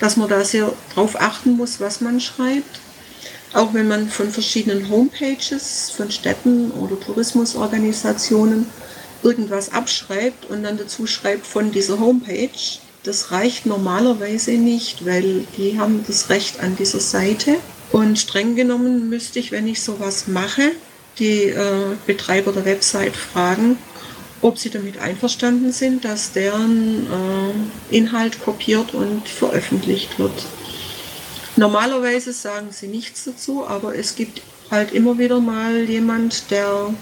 dass 0.03 0.17
man 0.17 0.27
da 0.27 0.43
sehr 0.43 0.73
drauf 0.93 1.15
achten 1.21 1.55
muss, 1.55 1.79
was 1.79 2.01
man 2.01 2.19
schreibt. 2.19 2.81
Auch 3.53 3.73
wenn 3.73 3.87
man 3.87 4.09
von 4.09 4.29
verschiedenen 4.29 4.89
Homepages, 4.89 5.93
von 5.95 6.11
Städten 6.11 6.71
oder 6.71 6.99
Tourismusorganisationen 6.99 8.65
irgendwas 9.23 9.71
abschreibt 9.71 10.49
und 10.49 10.63
dann 10.63 10.77
dazu 10.77 11.07
schreibt 11.07 11.47
von 11.47 11.71
dieser 11.71 12.01
Homepage, 12.01 12.49
das 13.03 13.31
reicht 13.31 13.65
normalerweise 13.65 14.51
nicht, 14.51 15.05
weil 15.05 15.47
die 15.55 15.79
haben 15.79 16.03
das 16.05 16.29
Recht 16.29 16.59
an 16.59 16.75
dieser 16.75 16.99
Seite. 16.99 17.55
Und 17.93 18.19
streng 18.19 18.57
genommen 18.57 19.07
müsste 19.07 19.39
ich, 19.39 19.53
wenn 19.53 19.67
ich 19.67 19.81
sowas 19.81 20.27
mache, 20.27 20.71
die 21.17 21.43
äh, 21.43 21.95
Betreiber 22.05 22.51
der 22.51 22.65
Website 22.65 23.15
fragen, 23.15 23.77
ob 24.43 24.60
sie 24.60 24.69
damit 24.69 24.97
einverstanden 24.99 25.71
sind, 25.71 26.03
dass 26.06 26.34
deren 26.34 27.08
äh, 27.08 27.95
Inhalt 27.95 28.43
kopiert 28.43 28.93
und 28.93 29.27
veröffentlicht 29.27 30.19
wird. 30.19 30.45
Normalerweise 31.56 32.34
sagen 32.34 32.67
sie 32.71 32.88
nichts 32.88 33.23
dazu, 33.23 33.65
aber 33.65 33.95
es 33.95 34.15
gibt 34.15 34.41
halt 34.69 34.91
immer 34.91 35.17
wieder 35.17 35.39
mal 35.39 35.84
jemand, 35.84 36.51
der, 36.51 36.93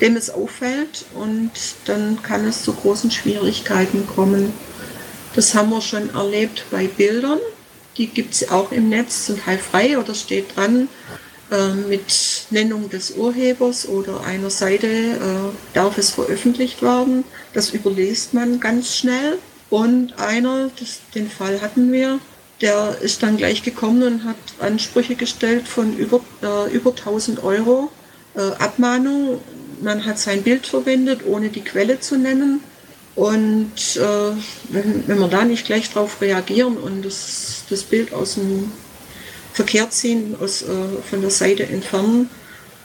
dem 0.00 0.16
es 0.16 0.30
auffällt 0.30 1.04
und 1.14 1.50
dann 1.84 2.22
kann 2.22 2.46
es 2.46 2.62
zu 2.62 2.72
großen 2.72 3.10
Schwierigkeiten 3.10 4.06
kommen. 4.06 4.52
Das 5.34 5.54
haben 5.54 5.70
wir 5.70 5.82
schon 5.82 6.14
erlebt 6.14 6.64
bei 6.70 6.86
Bildern. 6.86 7.38
Die 7.98 8.06
gibt 8.06 8.34
es 8.34 8.48
auch 8.48 8.72
im 8.72 8.88
Netz, 8.88 9.26
zum 9.26 9.42
Teil 9.42 9.58
frei 9.58 9.98
oder 9.98 10.14
steht 10.14 10.56
dran, 10.56 10.88
äh, 11.50 11.72
mit 11.72 12.46
Nennung 12.50 12.90
des 12.90 13.12
Urhebers 13.12 13.88
oder 13.88 14.22
einer 14.24 14.50
Seite 14.50 14.86
äh, 14.86 15.74
darf 15.74 15.96
es 15.96 16.10
veröffentlicht 16.10 16.82
werden. 16.82 17.24
Das 17.54 17.70
überliest 17.70 18.34
man 18.34 18.60
ganz 18.60 18.96
schnell. 18.96 19.38
Und 19.70 20.18
einer, 20.18 20.70
das, 20.78 21.00
den 21.14 21.30
Fall 21.30 21.60
hatten 21.60 21.92
wir, 21.92 22.20
der 22.60 22.98
ist 23.00 23.22
dann 23.22 23.36
gleich 23.36 23.62
gekommen 23.62 24.02
und 24.02 24.24
hat 24.24 24.36
Ansprüche 24.60 25.14
gestellt 25.14 25.68
von 25.68 25.96
über, 25.96 26.20
äh, 26.42 26.70
über 26.72 26.90
1000 26.90 27.42
Euro 27.42 27.90
äh, 28.34 28.40
Abmahnung. 28.58 29.40
Man 29.80 30.04
hat 30.04 30.18
sein 30.18 30.42
Bild 30.42 30.66
verwendet, 30.66 31.20
ohne 31.26 31.48
die 31.50 31.62
Quelle 31.62 32.00
zu 32.00 32.16
nennen. 32.16 32.60
Und 33.14 33.96
äh, 33.96 34.32
wenn, 34.68 35.08
wenn 35.08 35.18
wir 35.18 35.28
da 35.28 35.44
nicht 35.44 35.66
gleich 35.66 35.90
darauf 35.90 36.20
reagieren 36.20 36.76
und 36.76 37.04
das, 37.04 37.64
das 37.68 37.82
Bild 37.82 38.12
aus 38.12 38.34
dem 38.34 38.70
verkehrt 39.58 39.92
ziehen, 39.92 40.36
aus, 40.40 40.62
äh, 40.62 40.66
von 41.10 41.20
der 41.20 41.30
Seite 41.30 41.64
entfernen, 41.64 42.30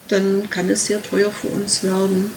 dann 0.08 0.50
kann 0.50 0.72
es 0.72 0.88
sehr 0.88 1.04
teuer 1.04 1.30
für 1.30 1.50
uns 1.50 1.84
werden. 1.84 2.32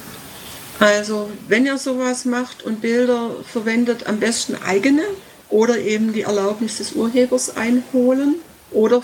Also 0.79 1.31
wenn 1.49 1.65
ihr 1.65 1.79
sowas 1.79 2.27
macht 2.27 2.63
und 2.63 2.83
Bilder 2.83 3.31
verwendet, 3.51 4.07
am 4.07 4.21
besten 4.21 4.55
eigene 4.57 5.05
oder 5.49 5.79
eben 5.79 6.13
die 6.13 6.23
Erlaubnis 6.23 6.77
des 6.77 6.93
Urhebers 6.93 7.57
einholen 7.57 8.35
oder 8.73 9.03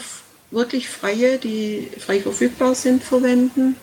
wirklich 0.51 0.91
freie, 0.91 1.39
die 1.39 1.89
frei 1.99 2.21
verfügbar 2.21 2.75
sind, 2.75 3.03
verwenden. 3.03 3.77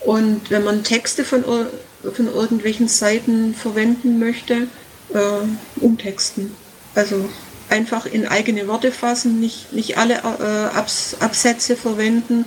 Und 0.00 0.50
wenn 0.50 0.64
man 0.64 0.84
Texte 0.84 1.22
von, 1.22 1.44
von 1.44 2.34
irgendwelchen 2.34 2.88
Seiten 2.88 3.54
verwenden 3.54 4.18
möchte, 4.18 4.68
äh, 5.12 5.82
umtexten. 5.82 6.56
Also 6.94 7.28
einfach 7.68 8.06
in 8.06 8.26
eigene 8.26 8.68
Worte 8.68 8.92
fassen, 8.92 9.40
nicht, 9.40 9.72
nicht 9.72 9.98
alle 9.98 10.14
äh, 10.14 10.76
Abs 10.76 11.16
Absätze 11.20 11.76
verwenden, 11.76 12.44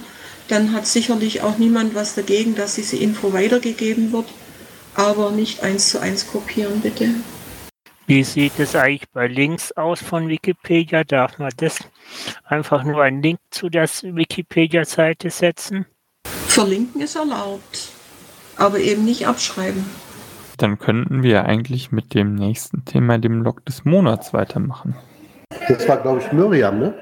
dann 0.48 0.74
hat 0.74 0.88
sicherlich 0.88 1.42
auch 1.42 1.58
niemand 1.58 1.96
was 1.96 2.16
dagegen, 2.16 2.56
dass 2.56 2.76
diese 2.76 2.98
Info 2.98 3.34
weitergegeben 3.34 4.12
wird, 4.12 4.28
aber 4.96 5.32
nicht 5.32 5.64
eins 5.64 5.90
zu 5.90 6.00
eins 6.00 6.28
kopieren, 6.28 6.82
bitte. 6.82 7.10
Wie 8.06 8.24
sieht 8.24 8.54
es 8.58 8.74
eigentlich 8.74 9.10
bei 9.12 9.28
Links 9.28 9.74
aus 9.74 10.02
von 10.02 10.30
Wikipedia? 10.30 11.04
Darf 11.04 11.40
man 11.40 11.52
das 11.58 11.80
einfach 12.46 12.86
nur 12.86 13.04
einen 13.04 13.22
Link 13.22 13.40
zu 13.52 13.68
der 13.68 13.90
Wikipedia-Seite 14.02 15.30
setzen? 15.30 15.86
Verlinken 16.48 17.02
ist 17.02 17.18
erlaubt, 17.18 17.90
aber 18.56 18.80
eben 18.80 19.04
nicht 19.04 19.28
abschreiben. 19.28 19.86
Dann 20.58 20.80
könnten 20.80 21.24
wir 21.24 21.46
eigentlich 21.46 21.92
mit 21.92 22.14
dem 22.14 22.36
nächsten 22.36 22.84
Thema, 22.86 23.20
dem 23.20 23.44
Log 23.44 23.64
des 23.66 23.86
Monats, 23.86 24.34
weitermachen. 24.34 24.96
Das 25.68 25.88
war, 25.88 26.02
glaube 26.02 26.20
ich, 26.20 26.32
Miriam, 26.32 26.80
ne? 26.80 26.94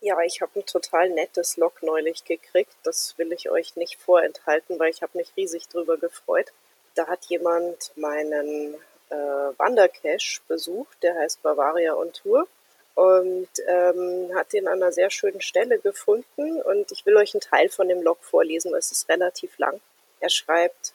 Ja, 0.00 0.16
ich 0.24 0.40
habe 0.40 0.60
ein 0.60 0.66
total 0.66 1.10
nettes 1.10 1.56
Log 1.56 1.82
neulich 1.82 2.24
gekriegt. 2.24 2.74
Das 2.84 3.14
will 3.18 3.32
ich 3.32 3.50
euch 3.50 3.76
nicht 3.76 4.00
vorenthalten, 4.00 4.78
weil 4.78 4.90
ich 4.90 5.02
habe 5.02 5.18
mich 5.18 5.32
riesig 5.36 5.68
drüber 5.68 5.96
gefreut. 5.96 6.52
Da 6.94 7.06
hat 7.06 7.24
jemand 7.26 7.92
meinen 7.96 8.74
äh, 9.10 9.14
Wandercache 9.58 10.40
besucht, 10.48 11.02
der 11.02 11.14
heißt 11.16 11.42
Bavaria 11.42 11.94
on 11.94 12.12
Tour 12.12 12.46
und 12.94 13.48
ähm, 13.66 14.30
hat 14.34 14.52
den 14.52 14.68
an 14.68 14.82
einer 14.82 14.92
sehr 14.92 15.10
schönen 15.10 15.40
Stelle 15.40 15.78
gefunden 15.78 16.60
und 16.62 16.92
ich 16.92 17.06
will 17.06 17.16
euch 17.16 17.34
einen 17.34 17.40
Teil 17.40 17.68
von 17.68 17.88
dem 17.88 18.02
Log 18.02 18.18
vorlesen, 18.22 18.74
es 18.74 18.92
ist 18.92 19.08
relativ 19.08 19.58
lang. 19.58 19.80
Er 20.20 20.28
schreibt, 20.28 20.92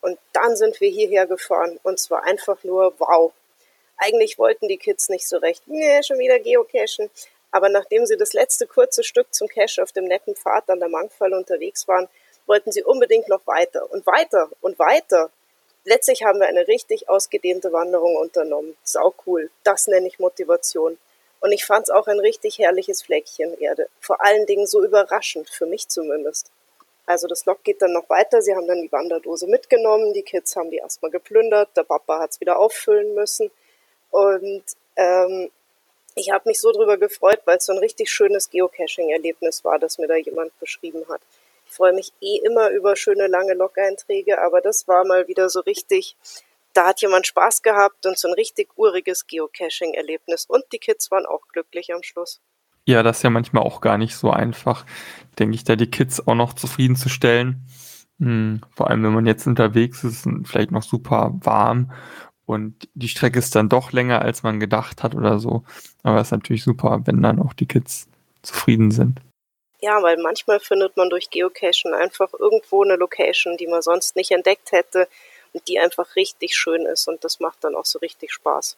und 0.00 0.18
dann 0.32 0.56
sind 0.56 0.80
wir 0.80 0.90
hierher 0.90 1.26
gefahren 1.26 1.78
und 1.82 1.98
zwar 1.98 2.24
einfach 2.24 2.62
nur 2.64 2.94
wow. 2.98 3.32
Eigentlich 3.96 4.38
wollten 4.38 4.68
die 4.68 4.78
Kids 4.78 5.08
nicht 5.08 5.28
so 5.28 5.36
recht, 5.36 5.62
nee, 5.66 6.02
schon 6.02 6.18
wieder 6.18 6.38
geocachen. 6.38 7.10
Aber 7.50 7.68
nachdem 7.68 8.06
sie 8.06 8.16
das 8.16 8.32
letzte 8.32 8.66
kurze 8.66 9.02
Stück 9.02 9.34
zum 9.34 9.48
Cache 9.48 9.82
auf 9.82 9.92
dem 9.92 10.04
netten 10.04 10.36
Pfad 10.36 10.70
an 10.70 10.80
der 10.80 10.88
Mangfall 10.88 11.34
unterwegs 11.34 11.86
waren, 11.88 12.08
wollten 12.46 12.72
sie 12.72 12.82
unbedingt 12.82 13.28
noch 13.28 13.46
weiter 13.46 13.90
und 13.90 14.06
weiter 14.06 14.48
und 14.60 14.78
weiter. 14.78 15.30
Letztlich 15.84 16.22
haben 16.22 16.40
wir 16.40 16.46
eine 16.46 16.68
richtig 16.68 17.08
ausgedehnte 17.08 17.72
Wanderung 17.72 18.16
unternommen. 18.16 18.76
Sau 18.84 19.14
cool. 19.26 19.50
Das 19.64 19.86
nenne 19.86 20.06
ich 20.06 20.18
Motivation. 20.18 20.98
Und 21.40 21.52
ich 21.52 21.64
fand 21.64 21.84
es 21.84 21.90
auch 21.90 22.06
ein 22.06 22.20
richtig 22.20 22.58
herrliches 22.58 23.02
Fleckchen 23.02 23.58
Erde. 23.58 23.88
Vor 24.00 24.22
allen 24.22 24.46
Dingen 24.46 24.66
so 24.66 24.84
überraschend, 24.84 25.48
für 25.48 25.66
mich 25.66 25.88
zumindest. 25.88 26.50
Also 27.10 27.26
das 27.26 27.44
Lok 27.44 27.64
geht 27.64 27.82
dann 27.82 27.92
noch 27.92 28.08
weiter. 28.08 28.40
Sie 28.40 28.54
haben 28.54 28.68
dann 28.68 28.82
die 28.82 28.92
Wanderdose 28.92 29.48
mitgenommen. 29.48 30.12
Die 30.12 30.22
Kids 30.22 30.54
haben 30.54 30.70
die 30.70 30.76
erstmal 30.76 31.10
geplündert. 31.10 31.76
Der 31.76 31.82
Papa 31.82 32.20
hat 32.20 32.30
es 32.30 32.40
wieder 32.40 32.56
auffüllen 32.56 33.16
müssen. 33.16 33.50
Und 34.12 34.62
ähm, 34.94 35.50
ich 36.14 36.30
habe 36.30 36.48
mich 36.48 36.60
so 36.60 36.70
drüber 36.70 36.98
gefreut, 36.98 37.40
weil 37.46 37.56
es 37.56 37.66
so 37.66 37.72
ein 37.72 37.80
richtig 37.80 38.12
schönes 38.12 38.48
Geocaching-Erlebnis 38.50 39.64
war, 39.64 39.80
das 39.80 39.98
mir 39.98 40.06
da 40.06 40.14
jemand 40.14 40.56
beschrieben 40.60 41.04
hat. 41.08 41.20
Ich 41.66 41.74
freue 41.74 41.94
mich 41.94 42.12
eh 42.20 42.36
immer 42.44 42.70
über 42.70 42.94
schöne 42.94 43.26
lange 43.26 43.54
Log-Einträge, 43.54 44.40
aber 44.40 44.60
das 44.60 44.86
war 44.86 45.04
mal 45.04 45.26
wieder 45.26 45.48
so 45.48 45.60
richtig, 45.60 46.14
da 46.74 46.86
hat 46.86 47.02
jemand 47.02 47.26
Spaß 47.26 47.62
gehabt 47.62 48.06
und 48.06 48.18
so 48.20 48.28
ein 48.28 48.34
richtig 48.34 48.68
uriges 48.76 49.26
Geocaching-Erlebnis. 49.26 50.46
Und 50.46 50.64
die 50.70 50.78
Kids 50.78 51.10
waren 51.10 51.26
auch 51.26 51.48
glücklich 51.48 51.92
am 51.92 52.04
Schluss. 52.04 52.40
Ja, 52.90 53.04
das 53.04 53.18
ist 53.18 53.22
ja 53.22 53.30
manchmal 53.30 53.62
auch 53.62 53.80
gar 53.80 53.98
nicht 53.98 54.16
so 54.16 54.32
einfach, 54.32 54.84
denke 55.38 55.54
ich, 55.54 55.62
da 55.62 55.76
die 55.76 55.88
Kids 55.88 56.26
auch 56.26 56.34
noch 56.34 56.54
zufriedenzustellen. 56.54 57.64
Hm, 58.18 58.62
vor 58.74 58.90
allem, 58.90 59.04
wenn 59.04 59.14
man 59.14 59.26
jetzt 59.26 59.46
unterwegs 59.46 60.02
ist 60.02 60.26
und 60.26 60.48
vielleicht 60.48 60.72
noch 60.72 60.82
super 60.82 61.32
warm 61.40 61.92
und 62.46 62.88
die 62.94 63.06
Strecke 63.06 63.38
ist 63.38 63.54
dann 63.54 63.68
doch 63.68 63.92
länger, 63.92 64.22
als 64.22 64.42
man 64.42 64.58
gedacht 64.58 65.04
hat 65.04 65.14
oder 65.14 65.38
so. 65.38 65.62
Aber 66.02 66.16
es 66.20 66.28
ist 66.28 66.32
natürlich 66.32 66.64
super, 66.64 67.02
wenn 67.04 67.22
dann 67.22 67.40
auch 67.40 67.52
die 67.52 67.66
Kids 67.66 68.08
zufrieden 68.42 68.90
sind. 68.90 69.20
Ja, 69.80 70.02
weil 70.02 70.16
manchmal 70.20 70.58
findet 70.58 70.96
man 70.96 71.10
durch 71.10 71.30
Geocachen 71.30 71.94
einfach 71.94 72.32
irgendwo 72.36 72.82
eine 72.82 72.96
Location, 72.96 73.56
die 73.56 73.68
man 73.68 73.82
sonst 73.82 74.16
nicht 74.16 74.32
entdeckt 74.32 74.72
hätte 74.72 75.06
und 75.52 75.68
die 75.68 75.78
einfach 75.78 76.16
richtig 76.16 76.56
schön 76.56 76.86
ist 76.86 77.06
und 77.06 77.22
das 77.22 77.38
macht 77.38 77.62
dann 77.62 77.76
auch 77.76 77.86
so 77.86 78.00
richtig 78.00 78.32
Spaß. 78.32 78.76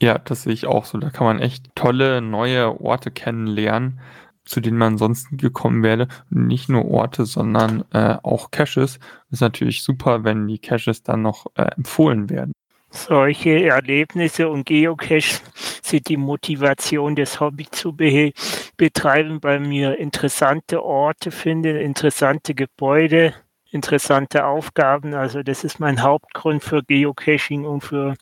Ja, 0.00 0.18
das 0.18 0.42
sehe 0.42 0.52
ich 0.52 0.66
auch 0.66 0.84
so. 0.84 0.98
Da 0.98 1.10
kann 1.10 1.26
man 1.26 1.40
echt 1.40 1.74
tolle 1.74 2.20
neue 2.20 2.80
Orte 2.80 3.10
kennenlernen, 3.10 4.00
zu 4.44 4.60
denen 4.60 4.78
man 4.78 4.96
sonst 4.96 5.28
gekommen 5.32 5.82
wäre. 5.82 6.08
Nicht 6.30 6.68
nur 6.68 6.86
Orte, 6.86 7.26
sondern 7.26 7.84
äh, 7.92 8.16
auch 8.22 8.50
Caches. 8.50 9.00
Ist 9.30 9.40
natürlich 9.40 9.82
super, 9.82 10.24
wenn 10.24 10.46
die 10.46 10.58
Caches 10.58 11.02
dann 11.02 11.22
noch 11.22 11.46
äh, 11.56 11.62
empfohlen 11.76 12.30
werden. 12.30 12.52
Solche 12.90 13.66
Erlebnisse 13.66 14.48
und 14.48 14.64
Geocaches 14.64 15.42
sind 15.82 16.08
die 16.08 16.16
Motivation, 16.16 17.16
das 17.16 17.38
Hobby 17.38 17.66
zu 17.70 17.92
be 17.92 18.32
betreiben, 18.78 19.38
weil 19.42 19.60
mir 19.60 19.98
interessante 19.98 20.82
Orte 20.82 21.30
finde, 21.30 21.80
interessante 21.80 22.54
Gebäude, 22.54 23.34
interessante 23.70 24.46
Aufgaben. 24.46 25.14
Also 25.14 25.42
das 25.42 25.64
ist 25.64 25.80
mein 25.80 26.02
Hauptgrund 26.02 26.62
für 26.62 26.82
Geocaching 26.82 27.64
und 27.64 27.82
für 27.82 28.14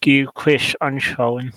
Geocache 0.00 0.80
anschauen. 0.80 1.52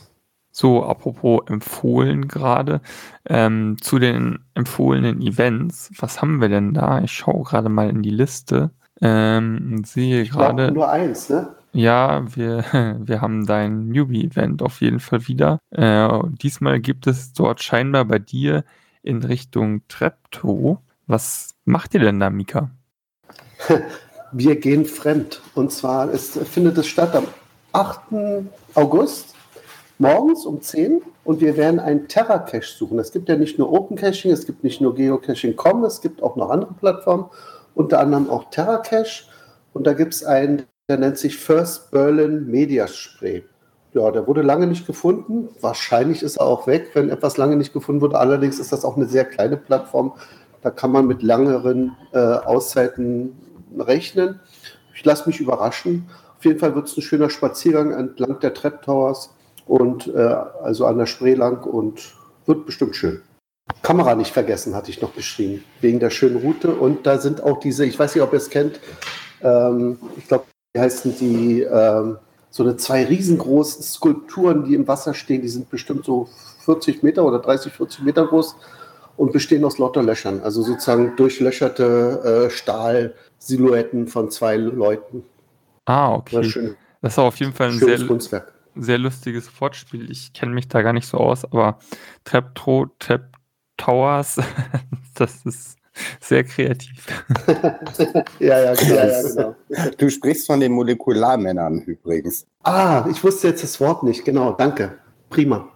So, 0.52 0.86
apropos 0.86 1.42
empfohlen 1.48 2.30
gerade, 2.30 2.80
ähm, 3.28 3.76
zu 3.82 4.00
den 4.00 4.40
empfohlenen 4.54 5.22
Events, 5.22 5.92
was 6.00 6.22
haben 6.22 6.40
wir 6.40 6.48
denn 6.48 6.74
da? 6.74 7.02
Ich 7.02 7.12
schaue 7.12 7.44
gerade 7.44 7.68
mal 7.68 7.90
in 7.90 8.02
die 8.02 8.10
Liste. 8.10 8.72
Ähm, 9.02 9.84
sehe 9.84 10.24
gerade. 10.24 10.72
Nur 10.72 10.90
eins, 10.90 11.30
ne? 11.30 11.50
Ja, 11.74 12.24
wir, 12.34 12.64
wir 13.02 13.20
haben 13.20 13.46
dein 13.46 13.90
Newbie-Event 13.90 14.62
auf 14.62 14.80
jeden 14.80 15.02
Fall 15.02 15.28
wieder. 15.28 15.60
Äh, 15.72 16.08
diesmal 16.42 16.80
gibt 16.80 17.06
es 17.06 17.34
dort 17.34 17.62
scheinbar 17.62 18.06
bei 18.06 18.20
dir 18.20 18.64
in 19.04 19.22
Richtung 19.24 19.86
Treptow. 19.90 20.78
Was 21.06 21.56
macht 21.66 21.94
ihr 21.96 22.00
denn 22.00 22.22
da, 22.22 22.30
Mika? 22.30 22.72
Wir 24.32 24.56
gehen 24.58 24.86
fremd. 24.86 25.42
Und 25.54 25.72
zwar 25.72 26.14
es 26.14 26.32
findet 26.32 26.78
es 26.78 26.88
statt 26.88 27.16
am 27.16 27.28
8. 27.72 28.00
August 28.74 29.34
morgens 29.98 30.46
um 30.46 30.62
10 30.62 31.02
und 31.24 31.40
wir 31.40 31.56
werden 31.56 31.80
einen 31.80 32.10
Terra-Cache 32.10 32.68
suchen. 32.68 33.00
Es 33.00 33.14
gibt 33.14 33.30
ja 33.30 33.38
nicht 33.38 33.58
nur 33.58 33.72
Open 33.72 33.96
Caching, 33.96 34.32
es 34.32 34.46
gibt 34.46 34.64
nicht 34.64 34.82
nur 34.82 34.94
Geocaching.com, 34.94 35.86
es 35.86 36.02
gibt 36.02 36.22
auch 36.22 36.36
noch 36.36 36.50
andere 36.50 36.74
Plattformen, 36.74 37.26
unter 37.76 38.00
anderem 38.00 38.30
auch 38.30 38.50
Terra-Cache. 38.50 39.24
Und 39.74 39.88
da 39.88 39.94
gibt 39.94 40.14
es 40.14 40.26
einen 40.26 40.64
der 40.88 40.98
nennt 40.98 41.18
sich 41.18 41.38
First 41.38 41.90
Berlin 41.90 42.46
Media 42.46 42.88
Spray. 42.88 43.44
Ja, 43.94 44.12
der 44.12 44.28
wurde 44.28 44.44
lange 44.44 44.68
nicht 44.68 44.86
gefunden. 44.86 45.50
Wahrscheinlich 45.62 46.22
ist 46.22 46.38
er 46.38 46.46
auch 46.46 46.68
weg, 46.68 46.92
wenn 46.94 47.10
etwas 47.10 47.38
lange 47.38 47.56
nicht 47.56 47.74
gefunden 47.74 48.02
wurde. 48.02 48.20
Allerdings 48.20 48.60
ist 48.60 48.72
das 48.72 48.86
auch 48.86 48.96
eine 48.96 49.08
sehr 49.08 49.26
kleine 49.26 49.58
Plattform. 49.58 50.14
Da 50.66 50.72
kann 50.72 50.92
man 50.92 51.06
mit 51.06 51.22
langeren 51.22 51.96
äh, 52.12 52.18
Auszeiten 52.18 53.36
rechnen. 53.78 54.40
Ich 54.96 55.06
lasse 55.06 55.30
mich 55.30 55.40
überraschen. 55.40 56.10
Auf 56.40 56.44
jeden 56.44 56.58
Fall 56.58 56.74
wird 56.74 56.88
es 56.88 56.98
ein 56.98 57.04
schöner 57.04 57.30
Spaziergang 57.30 57.92
entlang 57.92 58.40
der 58.40 58.52
Trap 58.52 58.82
Towers 58.82 59.30
und 59.68 60.08
äh, 60.08 60.18
also 60.18 60.88
an 60.88 60.98
der 60.98 61.06
Spree 61.06 61.36
lang 61.36 61.64
und 61.66 62.16
wird 62.48 62.66
bestimmt 62.66 62.96
schön. 62.96 63.22
Kamera 63.84 64.16
nicht 64.16 64.34
vergessen, 64.34 64.74
hatte 64.74 64.90
ich 64.90 65.04
noch 65.04 65.14
geschrieben, 65.14 65.64
wegen 65.82 66.00
der 66.00 66.10
schönen 66.10 66.38
Route. 66.38 66.74
Und 66.74 67.06
da 67.06 67.20
sind 67.20 67.44
auch 67.44 67.60
diese, 67.60 67.86
ich 67.86 68.00
weiß 68.00 68.16
nicht, 68.16 68.24
ob 68.24 68.34
ihr 68.34 68.38
es 68.38 68.50
kennt, 68.50 68.80
ähm, 69.44 70.00
ich 70.18 70.28
glaube, 70.28 70.46
wie 70.74 70.80
heißen 70.80 71.16
die, 71.20 71.62
ähm, 71.62 72.18
so 72.50 72.64
eine 72.64 72.76
zwei 72.78 73.06
riesengroßen 73.06 73.84
Skulpturen, 73.84 74.66
die 74.66 74.74
im 74.74 74.88
Wasser 74.88 75.14
stehen, 75.14 75.44
die 75.44 75.48
sind 75.48 75.70
bestimmt 75.70 76.06
so 76.06 76.28
40 76.62 77.04
Meter 77.04 77.24
oder 77.24 77.38
30, 77.38 77.72
40 77.72 78.04
Meter 78.04 78.26
groß 78.26 78.56
und 79.18 79.32
bestehen 79.32 79.64
aus 79.64 79.78
lauter 79.78 80.04
Löchern, 80.04 80.42
also 80.42 80.62
sozusagen 80.62 81.16
durchlöcherte 81.16 82.48
äh, 82.48 82.50
Stahlsilhouetten 82.50 84.08
von 84.08 84.30
zwei 84.30 84.58
Leuten. 84.58 85.24
Ah, 85.86 86.14
okay. 86.14 86.44
Schön, 86.44 86.76
das 87.02 87.14
ist 87.14 87.20
auf 87.20 87.38
jeden 87.38 87.54
Fall 87.54 87.70
ein 87.70 87.80
sehr, 87.80 88.06
Kunstwerk. 88.06 88.54
sehr 88.76 88.98
lustiges 88.98 89.50
Wortspiel. 89.60 90.10
Ich 90.12 90.34
kenne 90.34 90.54
mich 90.54 90.68
da 90.68 90.82
gar 90.82 90.94
nicht 90.94 91.08
so 91.08 91.18
aus, 91.18 91.46
aber 91.46 91.80
Treptro, 92.24 92.88
Trep 93.00 93.36
Towers, 93.78 94.38
das 95.16 95.46
ist 95.46 95.78
sehr 96.20 96.44
kreativ. 96.44 97.06
ja, 98.40 98.60
ja, 98.60 98.74
genau, 98.74 98.96
ja, 98.96 99.22
genau. 99.22 99.56
Du 99.98 100.10
sprichst 100.10 100.48
von 100.48 100.60
den 100.60 100.74
Molekularmännern 100.74 101.82
übrigens. 101.82 102.46
Ah, 102.64 103.06
ich 103.10 103.24
wusste 103.24 103.48
jetzt 103.50 103.64
das 103.64 103.80
Wort 103.80 104.04
nicht. 104.04 104.26
Genau, 104.26 104.52
danke. 104.52 104.98
Prima. 105.30 105.70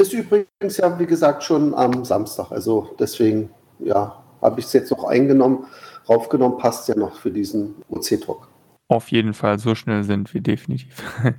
Ist 0.00 0.14
übrigens 0.14 0.78
ja, 0.78 0.98
wie 0.98 1.04
gesagt, 1.04 1.42
schon 1.42 1.74
am 1.74 2.06
Samstag. 2.06 2.50
Also 2.50 2.96
deswegen, 2.98 3.50
ja, 3.80 4.24
habe 4.40 4.58
ich 4.58 4.64
es 4.64 4.72
jetzt 4.72 4.90
noch 4.90 5.04
eingenommen, 5.04 5.66
raufgenommen, 6.08 6.56
passt 6.56 6.88
ja 6.88 6.94
noch 6.94 7.16
für 7.16 7.30
diesen 7.30 7.74
OC-Talk. 7.90 8.48
Auf 8.88 9.10
jeden 9.10 9.34
Fall, 9.34 9.58
so 9.58 9.74
schnell 9.74 10.02
sind 10.02 10.32
wir 10.32 10.40
definitiv. 10.40 11.02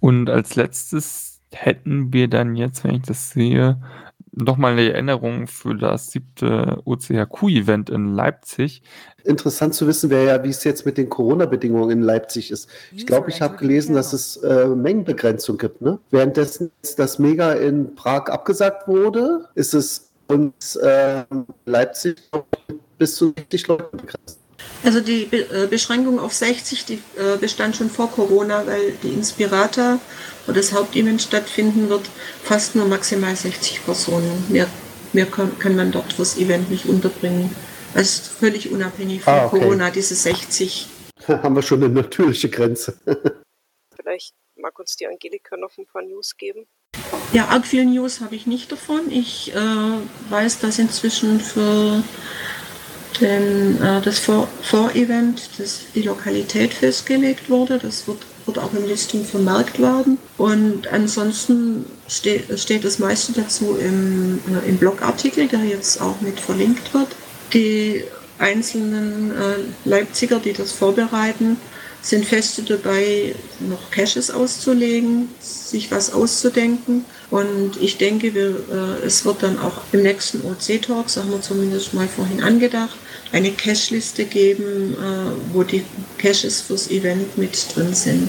Und 0.00 0.28
als 0.28 0.56
letztes 0.56 1.40
hätten 1.52 2.12
wir 2.12 2.26
dann 2.26 2.56
jetzt, 2.56 2.82
wenn 2.82 2.96
ich 2.96 3.02
das 3.02 3.30
sehe, 3.30 3.80
Nochmal 4.34 4.72
eine 4.72 4.90
Erinnerung 4.92 5.46
für 5.46 5.74
das 5.74 6.10
siebte 6.10 6.80
OCHQ-Event 6.86 7.90
in 7.90 8.14
Leipzig. 8.14 8.82
Interessant 9.24 9.74
zu 9.74 9.86
wissen 9.86 10.08
wäre 10.08 10.26
ja, 10.26 10.42
wie 10.42 10.48
es 10.48 10.64
jetzt 10.64 10.86
mit 10.86 10.96
den 10.96 11.10
Corona-Bedingungen 11.10 11.90
in 11.90 12.02
Leipzig 12.02 12.50
ist. 12.50 12.68
Ich 12.96 13.06
glaube, 13.06 13.28
ich 13.28 13.42
habe 13.42 13.56
gelesen, 13.58 13.94
dass 13.94 14.14
es 14.14 14.38
äh, 14.38 14.66
Mengenbegrenzung 14.68 15.58
gibt. 15.58 15.82
Ne? 15.82 15.98
Währenddessen 16.10 16.70
das 16.96 17.18
Mega 17.18 17.52
in 17.52 17.94
Prag 17.94 18.30
abgesagt 18.30 18.88
wurde, 18.88 19.48
ist 19.54 19.74
es 19.74 20.10
uns 20.28 20.76
äh, 20.76 21.24
Leipzig 21.66 22.16
bis 22.96 23.16
zu 23.16 23.34
60 23.36 23.68
Leuten 23.68 23.96
begrenzt. 23.98 24.41
Also 24.84 25.00
die 25.00 25.26
Be 25.26 25.48
äh, 25.50 25.66
Beschränkung 25.68 26.18
auf 26.18 26.32
60, 26.32 26.84
die 26.84 27.02
äh, 27.16 27.36
bestand 27.38 27.76
schon 27.76 27.88
vor 27.88 28.10
Corona, 28.10 28.66
weil 28.66 28.92
die 29.02 29.10
Inspirata, 29.10 30.00
wo 30.46 30.52
das 30.52 30.72
Hauptevent 30.72 31.22
stattfinden 31.22 31.88
wird, 31.88 32.08
fast 32.42 32.74
nur 32.74 32.86
maximal 32.86 33.36
60 33.36 33.84
Personen. 33.84 34.44
Mehr, 34.48 34.66
mehr 35.12 35.26
kann, 35.26 35.56
kann 35.58 35.76
man 35.76 35.92
dort 35.92 36.12
fürs 36.12 36.36
Event 36.36 36.70
nicht 36.70 36.86
unterbringen. 36.86 37.54
Das 37.94 38.08
ist 38.08 38.28
völlig 38.28 38.70
unabhängig 38.70 39.22
von 39.22 39.34
Ah, 39.34 39.46
okay. 39.46 39.60
Corona, 39.60 39.90
diese 39.90 40.14
60. 40.14 40.88
haben 41.28 41.54
wir 41.54 41.62
schon 41.62 41.82
eine 41.82 41.92
natürliche 41.92 42.48
Grenze. 42.48 42.98
Vielleicht 43.94 44.34
mag 44.56 44.76
uns 44.78 44.96
die 44.96 45.06
Angelika 45.06 45.56
noch 45.56 45.76
ein 45.78 45.86
paar 45.86 46.02
News 46.02 46.36
geben. 46.36 46.66
Ja, 47.32 47.48
arg 47.48 47.66
viel 47.66 47.84
News 47.84 48.20
habe 48.20 48.34
ich 48.34 48.46
nicht 48.46 48.72
davon. 48.72 49.10
Ich 49.10 49.54
äh, 49.54 50.30
weiß, 50.30 50.58
dass 50.58 50.78
inzwischen 50.78 51.40
für 51.40 52.02
den, 53.20 53.80
äh, 53.82 54.00
das 54.02 54.18
Vor- 54.18 54.48
Vorevent 54.62 55.50
das 55.58 55.80
die 55.94 56.02
Lokalität 56.02 56.74
festgelegt 56.74 57.48
wurde. 57.50 57.78
Das 57.78 58.06
wird, 58.06 58.18
wird 58.46 58.58
auch 58.58 58.72
im 58.72 58.86
Listing 58.86 59.24
vermerkt 59.24 59.80
werden. 59.80 60.18
Und 60.38 60.88
ansonsten 60.88 61.84
ste 62.08 62.40
steht 62.56 62.84
das 62.84 62.98
meiste 62.98 63.32
dazu 63.32 63.76
im, 63.76 64.40
äh, 64.48 64.68
im 64.68 64.76
Blogartikel, 64.78 65.48
der 65.48 65.64
jetzt 65.64 66.00
auch 66.00 66.20
mit 66.20 66.40
verlinkt 66.40 66.92
wird. 66.94 67.08
Die 67.52 68.04
einzelnen 68.38 69.30
äh, 69.30 69.34
Leipziger, 69.84 70.38
die 70.40 70.52
das 70.52 70.72
vorbereiten, 70.72 71.56
sind 72.00 72.24
feste 72.24 72.62
dabei, 72.62 73.34
noch 73.60 73.90
Caches 73.92 74.30
auszulegen, 74.30 75.28
sich 75.40 75.90
was 75.92 76.12
auszudenken. 76.12 77.04
Und 77.32 77.80
ich 77.80 77.96
denke, 77.96 78.34
wir, 78.34 78.50
äh, 78.50 79.06
es 79.06 79.24
wird 79.24 79.42
dann 79.42 79.58
auch 79.58 79.80
im 79.92 80.02
nächsten 80.02 80.42
OC-Talk, 80.42 81.04
das 81.04 81.16
haben 81.16 81.30
wir 81.30 81.40
zumindest 81.40 81.94
mal 81.94 82.06
vorhin 82.06 82.42
angedacht, 82.42 82.94
eine 83.32 83.50
Cache-Liste 83.52 84.26
geben, 84.26 84.92
äh, 84.92 85.54
wo 85.54 85.62
die 85.62 85.82
Caches 86.18 86.60
fürs 86.60 86.90
Event 86.90 87.38
mit 87.38 87.74
drin 87.74 87.94
sind. 87.94 88.28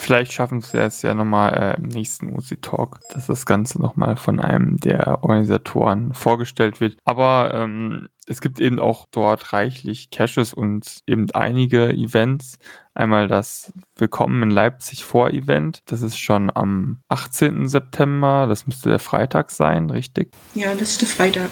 Vielleicht 0.00 0.32
schaffen 0.32 0.62
sie 0.62 0.78
es 0.78 1.02
ja 1.02 1.12
nochmal 1.12 1.52
äh, 1.52 1.76
im 1.76 1.88
nächsten 1.88 2.34
UC 2.34 2.62
Talk, 2.62 3.00
dass 3.12 3.26
das 3.26 3.44
Ganze 3.44 3.78
nochmal 3.78 4.16
von 4.16 4.40
einem 4.40 4.78
der 4.78 5.22
Organisatoren 5.22 6.14
vorgestellt 6.14 6.80
wird. 6.80 6.96
Aber 7.04 7.52
ähm, 7.52 8.08
es 8.26 8.40
gibt 8.40 8.60
eben 8.60 8.78
auch 8.78 9.06
dort 9.10 9.52
reichlich 9.52 10.08
Caches 10.08 10.54
und 10.54 11.00
eben 11.06 11.30
einige 11.32 11.90
Events. 11.90 12.58
Einmal 12.94 13.28
das 13.28 13.74
Willkommen 13.96 14.42
in 14.42 14.50
Leipzig 14.50 15.04
Vor-Event. 15.04 15.82
Das 15.84 16.00
ist 16.00 16.18
schon 16.18 16.50
am 16.54 17.00
18. 17.10 17.68
September. 17.68 18.46
Das 18.48 18.66
müsste 18.66 18.88
der 18.88 19.00
Freitag 19.00 19.50
sein, 19.50 19.90
richtig? 19.90 20.32
Ja, 20.54 20.72
das 20.74 20.92
ist 20.92 21.02
der 21.02 21.08
Freitag. 21.08 21.50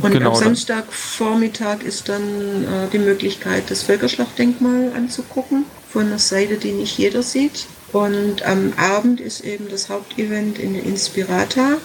Und 0.00 0.12
Genau, 0.12 0.30
am 0.30 0.36
Samstagvormittag 0.36 1.82
ist 1.82 2.08
dann 2.08 2.22
äh, 2.22 2.88
die 2.90 2.98
Möglichkeit, 2.98 3.70
das 3.70 3.82
Völkerschlachtdenkmal 3.82 4.92
anzugucken, 4.96 5.66
von 5.90 6.06
einer 6.06 6.18
Seite, 6.18 6.56
die 6.56 6.72
nicht 6.72 6.96
jeder 6.96 7.22
sieht. 7.22 7.66
Und 7.92 8.42
am 8.44 8.72
Abend 8.76 9.20
ist 9.20 9.40
eben 9.44 9.68
das 9.68 9.88
Hauptevent 9.88 10.58
in 10.58 10.74
der 10.74 10.84
Inspirata. 10.84 11.78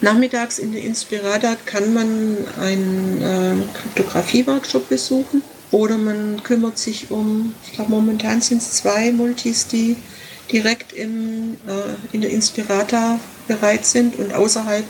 Nachmittags 0.00 0.58
in 0.58 0.72
der 0.72 0.82
Inspirata 0.82 1.56
kann 1.64 1.94
man 1.94 2.36
einen 2.60 3.22
äh, 3.22 3.54
Kryptographie-Workshop 3.78 4.88
besuchen 4.90 5.42
oder 5.70 5.96
man 5.96 6.42
kümmert 6.42 6.78
sich 6.78 7.10
um, 7.10 7.54
ich 7.66 7.72
glaube 7.72 7.90
momentan 7.90 8.42
sind 8.42 8.58
es 8.58 8.72
zwei 8.72 9.10
Multis, 9.10 9.66
die 9.66 9.96
direkt 10.52 10.92
im, 10.92 11.56
äh, 11.66 12.14
in 12.14 12.20
der 12.20 12.30
Inspirata 12.30 13.18
bereit 13.48 13.86
sind 13.86 14.16
und 14.18 14.34
außerhalb 14.34 14.84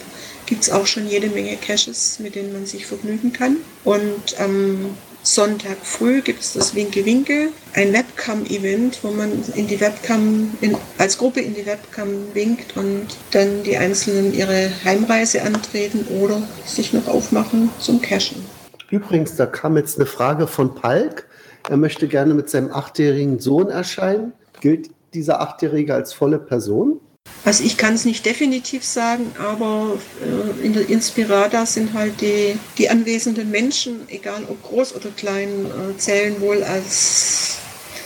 gibt 0.46 0.62
es 0.62 0.70
auch 0.70 0.87
schon 0.87 1.09
jede 1.09 1.29
Menge 1.29 1.57
Caches, 1.57 2.18
mit 2.18 2.35
denen 2.35 2.52
man 2.52 2.66
sich 2.66 2.87
vergnügen 2.87 3.33
kann. 3.33 3.57
Und 3.85 4.38
am 4.38 4.96
Sonntag 5.27 5.79
früh 5.83 6.23
gibt 6.23 6.41
es 6.41 6.53
das 6.53 6.77
Winke 6.77 7.05
Winke, 7.05 7.49
ein 7.75 7.93
Webcam-Event, 7.93 9.01
wo 9.03 9.11
man 9.11 9.33
in 9.57 9.67
die 9.67 9.81
Webcam, 9.81 10.53
in, 10.61 10.77
als 10.99 11.19
Gruppe 11.19 11.41
in 11.41 11.53
die 11.53 11.67
Webcam 11.67 12.33
winkt 12.33 12.77
und 12.77 13.09
dann 13.33 13.65
die 13.65 13.77
Einzelnen 13.77 14.33
ihre 14.33 14.71
Heimreise 14.85 15.43
antreten 15.43 16.07
oder 16.23 16.41
sich 16.65 16.93
noch 16.93 17.09
aufmachen 17.09 17.71
zum 17.81 18.01
Cachen. 18.01 18.45
Übrigens, 18.89 19.35
da 19.35 19.47
kam 19.47 19.77
jetzt 19.77 19.99
eine 19.99 20.07
Frage 20.07 20.47
von 20.47 20.77
Palk. 20.77 21.27
Er 21.69 21.77
möchte 21.77 22.07
gerne 22.07 22.33
mit 22.33 22.49
seinem 22.49 22.73
achtjährigen 22.73 23.41
Sohn 23.41 23.69
erscheinen. 23.69 24.33
Gilt 24.61 24.91
dieser 25.12 25.41
Achtjährige 25.41 25.93
als 25.93 26.12
volle 26.12 26.39
Person? 26.39 27.01
Also 27.45 27.62
ich 27.62 27.77
kann 27.77 27.95
es 27.95 28.05
nicht 28.05 28.27
definitiv 28.27 28.85
sagen, 28.85 29.31
aber 29.39 29.99
äh, 30.21 30.67
in 30.67 30.73
der 30.73 30.89
Inspirada 30.89 31.65
sind 31.65 31.95
halt 31.95 32.21
die, 32.21 32.59
die 32.77 32.91
anwesenden 32.91 33.53
Menschen, 33.53 34.01
egal 34.09 34.45
ob 34.49 34.61
groß 34.65 34.97
oder 34.97 35.11
klein, 35.11 35.67
äh, 35.67 35.97
zählen 35.97 36.41
wohl 36.41 36.65
als 36.65 37.59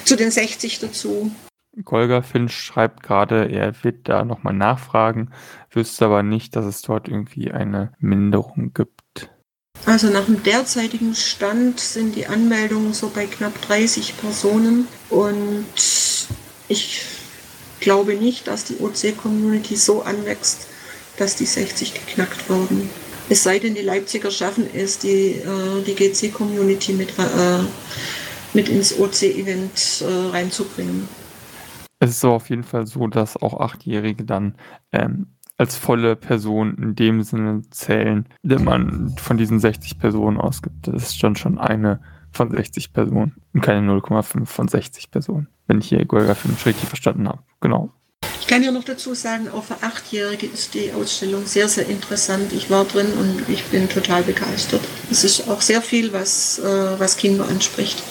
zu 0.04 0.16
den 0.16 0.30
60 0.30 0.80
dazu. 0.80 1.30
Golga 1.84 2.20
Finch 2.20 2.52
schreibt 2.52 3.02
gerade, 3.02 3.46
er 3.50 3.72
wird 3.82 4.08
da 4.08 4.24
nochmal 4.24 4.54
nachfragen, 4.54 5.30
wüsste 5.70 6.04
aber 6.06 6.22
nicht, 6.22 6.54
dass 6.56 6.66
es 6.66 6.82
dort 6.82 7.08
irgendwie 7.08 7.50
eine 7.50 7.92
Minderung 7.98 8.74
gibt. 8.74 9.30
Also 9.86 10.08
nach 10.08 10.26
dem 10.26 10.42
derzeitigen 10.42 11.14
Stand 11.14 11.80
sind 11.80 12.14
die 12.14 12.26
Anmeldungen 12.26 12.92
so 12.92 13.08
bei 13.08 13.24
knapp 13.26 13.58
30 13.62 14.18
Personen 14.18 14.86
und 15.08 15.64
ich 16.68 17.04
glaube 17.80 18.14
nicht, 18.14 18.46
dass 18.46 18.64
die 18.64 18.76
OC-Community 18.78 19.76
so 19.76 20.02
anwächst, 20.02 20.66
dass 21.16 21.36
die 21.36 21.46
60 21.46 21.94
geknackt 21.94 22.48
werden. 22.48 22.88
Es 23.28 23.42
sei 23.42 23.58
denn, 23.58 23.74
die 23.74 23.82
Leipziger 23.82 24.30
schaffen 24.30 24.66
es, 24.74 24.98
die, 24.98 25.36
äh, 25.36 25.82
die 25.86 25.94
GC-Community 25.94 26.94
mit, 26.94 27.10
äh, 27.18 27.58
mit 28.54 28.68
ins 28.68 28.98
OC-Event 28.98 30.02
äh, 30.02 30.30
reinzubringen. 30.30 31.08
Es 32.00 32.10
ist 32.10 32.20
so 32.20 32.32
auf 32.32 32.48
jeden 32.48 32.64
Fall 32.64 32.86
so, 32.86 33.06
dass 33.06 33.36
auch 33.36 33.60
Achtjährige 33.60 34.24
dann 34.24 34.54
ähm, 34.90 35.26
als 35.58 35.76
volle 35.76 36.16
Person 36.16 36.74
in 36.78 36.94
dem 36.94 37.22
Sinne 37.22 37.62
zählen, 37.70 38.26
wenn 38.42 38.64
man 38.64 39.14
von 39.18 39.36
diesen 39.36 39.60
60 39.60 39.98
Personen 39.98 40.38
ausgibt. 40.38 40.88
Das 40.88 41.10
ist 41.12 41.22
dann 41.22 41.36
schon 41.36 41.58
eine 41.58 42.00
von 42.32 42.50
60 42.50 42.94
Personen 42.94 43.36
und 43.52 43.60
keine 43.60 43.92
0,5 43.92 44.46
von 44.46 44.68
60 44.68 45.10
Personen, 45.10 45.48
wenn 45.70 45.78
ich 45.78 45.88
hier 45.88 46.04
Golga 46.04 46.34
Finch 46.34 46.66
richtig 46.66 46.88
verstanden 46.88 47.28
habe. 47.28 47.42
Genau. 47.60 47.90
Ich 48.40 48.46
kann 48.48 48.64
ja 48.64 48.72
noch 48.72 48.82
dazu 48.82 49.14
sagen, 49.14 49.48
auch 49.48 49.62
für 49.62 49.80
Achtjährige 49.82 50.46
ist 50.46 50.74
die 50.74 50.92
Ausstellung 50.92 51.46
sehr, 51.46 51.68
sehr 51.68 51.88
interessant. 51.88 52.52
Ich 52.52 52.68
war 52.68 52.84
drin 52.84 53.06
und 53.12 53.48
ich 53.48 53.64
bin 53.66 53.88
total 53.88 54.24
begeistert. 54.24 54.80
Es 55.10 55.22
ist 55.22 55.48
auch 55.48 55.60
sehr 55.60 55.80
viel, 55.80 56.12
was, 56.12 56.58
äh, 56.58 56.98
was 56.98 57.16
Kinder 57.16 57.46
anspricht. 57.46 58.02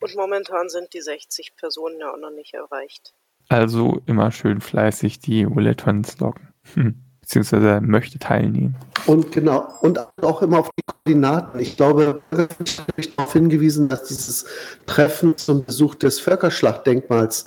Und 0.00 0.14
momentan 0.14 0.68
sind 0.68 0.92
die 0.92 1.00
60 1.00 1.56
Personen 1.56 1.98
ja 1.98 2.12
auch 2.12 2.18
noch 2.18 2.30
nicht 2.30 2.52
erreicht. 2.52 3.14
Also 3.48 4.02
immer 4.04 4.30
schön 4.30 4.60
fleißig 4.60 5.20
die 5.20 5.46
Bulletins 5.46 6.18
loggen. 6.18 6.52
Hm. 6.74 7.03
Beziehungsweise 7.24 7.80
möchte 7.80 8.18
teilnehmen. 8.18 8.76
Und 9.06 9.32
genau, 9.32 9.66
und 9.80 9.98
auch 10.22 10.42
immer 10.42 10.58
auf 10.58 10.70
die 10.78 10.82
Koordinaten. 10.82 11.58
Ich 11.58 11.76
glaube, 11.76 12.20
ich 12.62 12.78
habe 12.78 12.92
mich 12.98 13.16
darauf 13.16 13.32
hingewiesen, 13.32 13.88
dass 13.88 14.04
dieses 14.04 14.44
Treffen 14.84 15.34
zum 15.38 15.64
Besuch 15.64 15.94
des 15.94 16.20
Völkerschlachtdenkmals, 16.20 17.46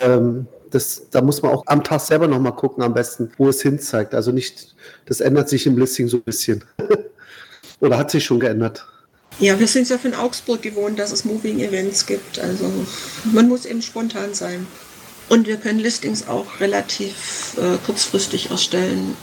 ähm, 0.00 0.48
das, 0.70 1.08
da 1.10 1.22
muss 1.22 1.42
man 1.42 1.52
auch 1.52 1.62
am 1.66 1.84
Tag 1.84 2.00
selber 2.00 2.26
nochmal 2.26 2.56
gucken, 2.56 2.82
am 2.82 2.92
besten, 2.92 3.30
wo 3.38 3.48
es 3.48 3.62
hinzeigt. 3.62 4.16
Also 4.16 4.32
nicht, 4.32 4.74
das 5.06 5.20
ändert 5.20 5.48
sich 5.48 5.64
im 5.66 5.78
Listing 5.78 6.08
so 6.08 6.16
ein 6.16 6.24
bisschen. 6.24 6.64
Oder 7.80 7.98
hat 7.98 8.10
sich 8.10 8.24
schon 8.24 8.40
geändert. 8.40 8.84
Ja, 9.38 9.60
wir 9.60 9.68
sind 9.68 9.82
es 9.82 9.90
ja 9.90 9.98
von 9.98 10.14
Augsburg 10.14 10.60
gewohnt, 10.62 10.98
dass 10.98 11.12
es 11.12 11.24
Moving 11.24 11.60
Events 11.60 12.04
gibt. 12.04 12.40
Also 12.40 12.68
man 13.32 13.48
muss 13.48 13.64
eben 13.64 13.80
spontan 13.80 14.34
sein. 14.34 14.66
Und 15.28 15.46
wir 15.46 15.56
können 15.58 15.78
Listings 15.78 16.26
auch 16.26 16.60
relativ 16.60 17.56
äh, 17.58 17.76
kurzfristig 17.84 18.50
erstellen. 18.50 19.16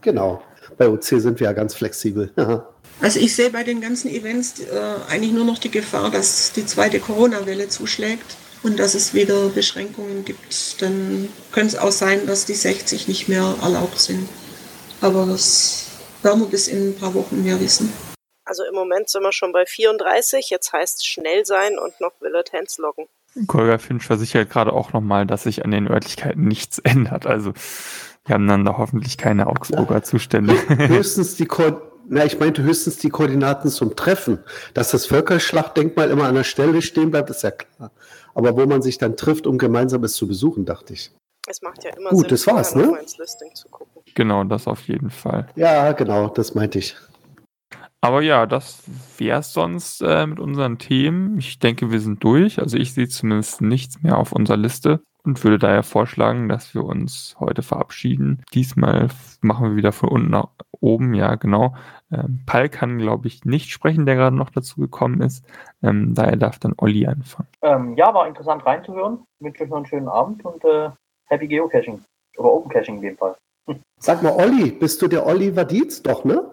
Genau. 0.00 0.42
Bei 0.76 0.88
OC 0.88 1.04
sind 1.04 1.40
wir 1.40 1.46
ja 1.46 1.52
ganz 1.52 1.74
flexibel. 1.74 2.32
Also 3.00 3.20
ich 3.20 3.36
sehe 3.36 3.50
bei 3.50 3.62
den 3.62 3.80
ganzen 3.80 4.10
Events 4.10 4.58
äh, 4.58 4.80
eigentlich 5.08 5.30
nur 5.30 5.44
noch 5.44 5.58
die 5.58 5.70
Gefahr, 5.70 6.10
dass 6.10 6.50
die 6.50 6.66
zweite 6.66 6.98
Corona-Welle 6.98 7.68
zuschlägt 7.68 8.36
und 8.64 8.78
dass 8.80 8.94
es 8.94 9.14
wieder 9.14 9.50
Beschränkungen 9.50 10.24
gibt. 10.24 10.82
Dann 10.82 11.28
könnte 11.52 11.76
es 11.76 11.80
auch 11.80 11.92
sein, 11.92 12.26
dass 12.26 12.44
die 12.44 12.54
60 12.54 13.06
nicht 13.06 13.28
mehr 13.28 13.54
erlaubt 13.62 14.00
sind. 14.00 14.28
Aber 15.00 15.26
das 15.26 15.86
werden 16.22 16.40
wir 16.40 16.48
bis 16.48 16.66
in 16.66 16.90
ein 16.90 16.96
paar 16.96 17.14
Wochen 17.14 17.44
mehr 17.44 17.60
wissen. 17.60 17.92
Also 18.44 18.64
im 18.64 18.74
Moment 18.74 19.08
sind 19.10 19.22
wir 19.22 19.32
schon 19.32 19.52
bei 19.52 19.64
34, 19.64 20.50
jetzt 20.50 20.72
heißt 20.72 20.98
es 20.98 21.04
schnell 21.04 21.44
sein 21.44 21.78
und 21.78 22.00
noch 22.00 22.12
Villetens 22.20 22.78
loggen. 22.78 23.06
Golga 23.46 23.78
Finch 23.78 24.04
versichert 24.04 24.50
gerade 24.50 24.72
auch 24.72 24.92
nochmal, 24.92 25.26
dass 25.26 25.44
sich 25.44 25.64
an 25.64 25.70
den 25.70 25.88
Örtlichkeiten 25.88 26.44
nichts 26.44 26.78
ändert. 26.82 27.26
Also 27.26 27.52
wir 28.26 28.34
haben 28.34 28.46
dann 28.46 28.64
da 28.64 28.76
hoffentlich 28.78 29.16
keine 29.16 29.46
Augsburger 29.46 30.02
Zustände. 30.02 30.54
höchstens 30.68 31.36
die 31.36 31.46
Ko 31.46 31.80
na, 32.10 32.24
ich 32.24 32.40
meinte 32.40 32.62
höchstens 32.62 32.96
die 32.96 33.10
Koordinaten 33.10 33.68
zum 33.68 33.94
Treffen. 33.94 34.38
Dass 34.72 34.92
das 34.92 35.04
Völkerschlachtdenkmal 35.04 36.10
immer 36.10 36.24
an 36.24 36.34
der 36.36 36.44
Stelle 36.44 36.80
stehen 36.80 37.10
bleibt, 37.10 37.28
ist 37.28 37.42
ja 37.42 37.50
klar. 37.50 37.90
Aber 38.34 38.56
wo 38.56 38.64
man 38.64 38.80
sich 38.80 38.96
dann 38.96 39.16
trifft, 39.16 39.46
um 39.46 39.58
gemeinsam 39.58 40.02
es 40.04 40.14
zu 40.14 40.26
besuchen, 40.26 40.64
dachte 40.64 40.94
ich. 40.94 41.10
Es 41.46 41.60
macht 41.60 41.84
ja 41.84 41.90
immer 41.96 42.10
Gut, 42.10 42.20
Sinn, 42.20 42.28
das 42.28 42.46
war's, 42.46 42.74
ne? 42.74 42.86
mal 42.86 43.00
ins 43.00 43.18
Listing 43.18 43.54
zu 43.54 43.68
gucken. 43.68 44.02
Genau, 44.14 44.42
das 44.44 44.66
auf 44.66 44.88
jeden 44.88 45.10
Fall. 45.10 45.48
Ja, 45.54 45.92
genau, 45.92 46.28
das 46.28 46.54
meinte 46.54 46.78
ich. 46.78 46.96
Aber 48.00 48.22
ja, 48.22 48.46
das 48.46 48.84
wäre 49.18 49.40
es 49.40 49.52
sonst 49.52 50.02
äh, 50.02 50.26
mit 50.26 50.38
unseren 50.38 50.78
Themen. 50.78 51.38
Ich 51.38 51.58
denke, 51.58 51.90
wir 51.90 52.00
sind 52.00 52.22
durch. 52.22 52.60
Also 52.60 52.76
ich 52.76 52.94
sehe 52.94 53.08
zumindest 53.08 53.60
nichts 53.60 54.02
mehr 54.02 54.18
auf 54.18 54.32
unserer 54.32 54.56
Liste 54.56 55.00
und 55.24 55.42
würde 55.42 55.58
daher 55.58 55.82
vorschlagen, 55.82 56.48
dass 56.48 56.74
wir 56.74 56.84
uns 56.84 57.36
heute 57.40 57.62
verabschieden. 57.62 58.44
Diesmal 58.54 59.08
machen 59.40 59.70
wir 59.70 59.76
wieder 59.76 59.92
von 59.92 60.08
unten 60.10 60.30
nach 60.30 60.48
oben, 60.80 61.12
ja 61.14 61.34
genau. 61.34 61.74
Ähm, 62.12 62.40
Pal 62.46 62.68
kann, 62.68 62.98
glaube 62.98 63.26
ich, 63.26 63.44
nicht 63.44 63.70
sprechen, 63.70 64.06
der 64.06 64.14
gerade 64.14 64.36
noch 64.36 64.50
dazu 64.50 64.80
gekommen 64.80 65.20
ist. 65.20 65.44
Ähm, 65.82 66.14
daher 66.14 66.36
darf 66.36 66.58
dann 66.58 66.74
Olli 66.78 67.06
anfangen. 67.06 67.48
Ähm, 67.62 67.96
ja, 67.96 68.14
war 68.14 68.28
interessant 68.28 68.64
reinzuhören. 68.64 69.24
Ich 69.40 69.44
wünsche 69.46 69.64
euch 69.64 69.70
noch 69.70 69.76
einen 69.78 69.86
schönen 69.86 70.08
Abend 70.08 70.44
und 70.44 70.64
äh, 70.64 70.90
Happy 71.26 71.48
Geocaching. 71.48 72.02
Oder 72.36 72.52
Open 72.52 72.70
Caching 72.70 72.96
in 72.96 73.02
dem 73.02 73.16
Fall. 73.18 73.34
Sag 73.98 74.22
mal, 74.22 74.32
Olli, 74.32 74.70
bist 74.70 75.02
du 75.02 75.08
der 75.08 75.26
Oliver 75.26 75.64
Dietz? 75.64 76.00
Doch, 76.02 76.24
ne? 76.24 76.48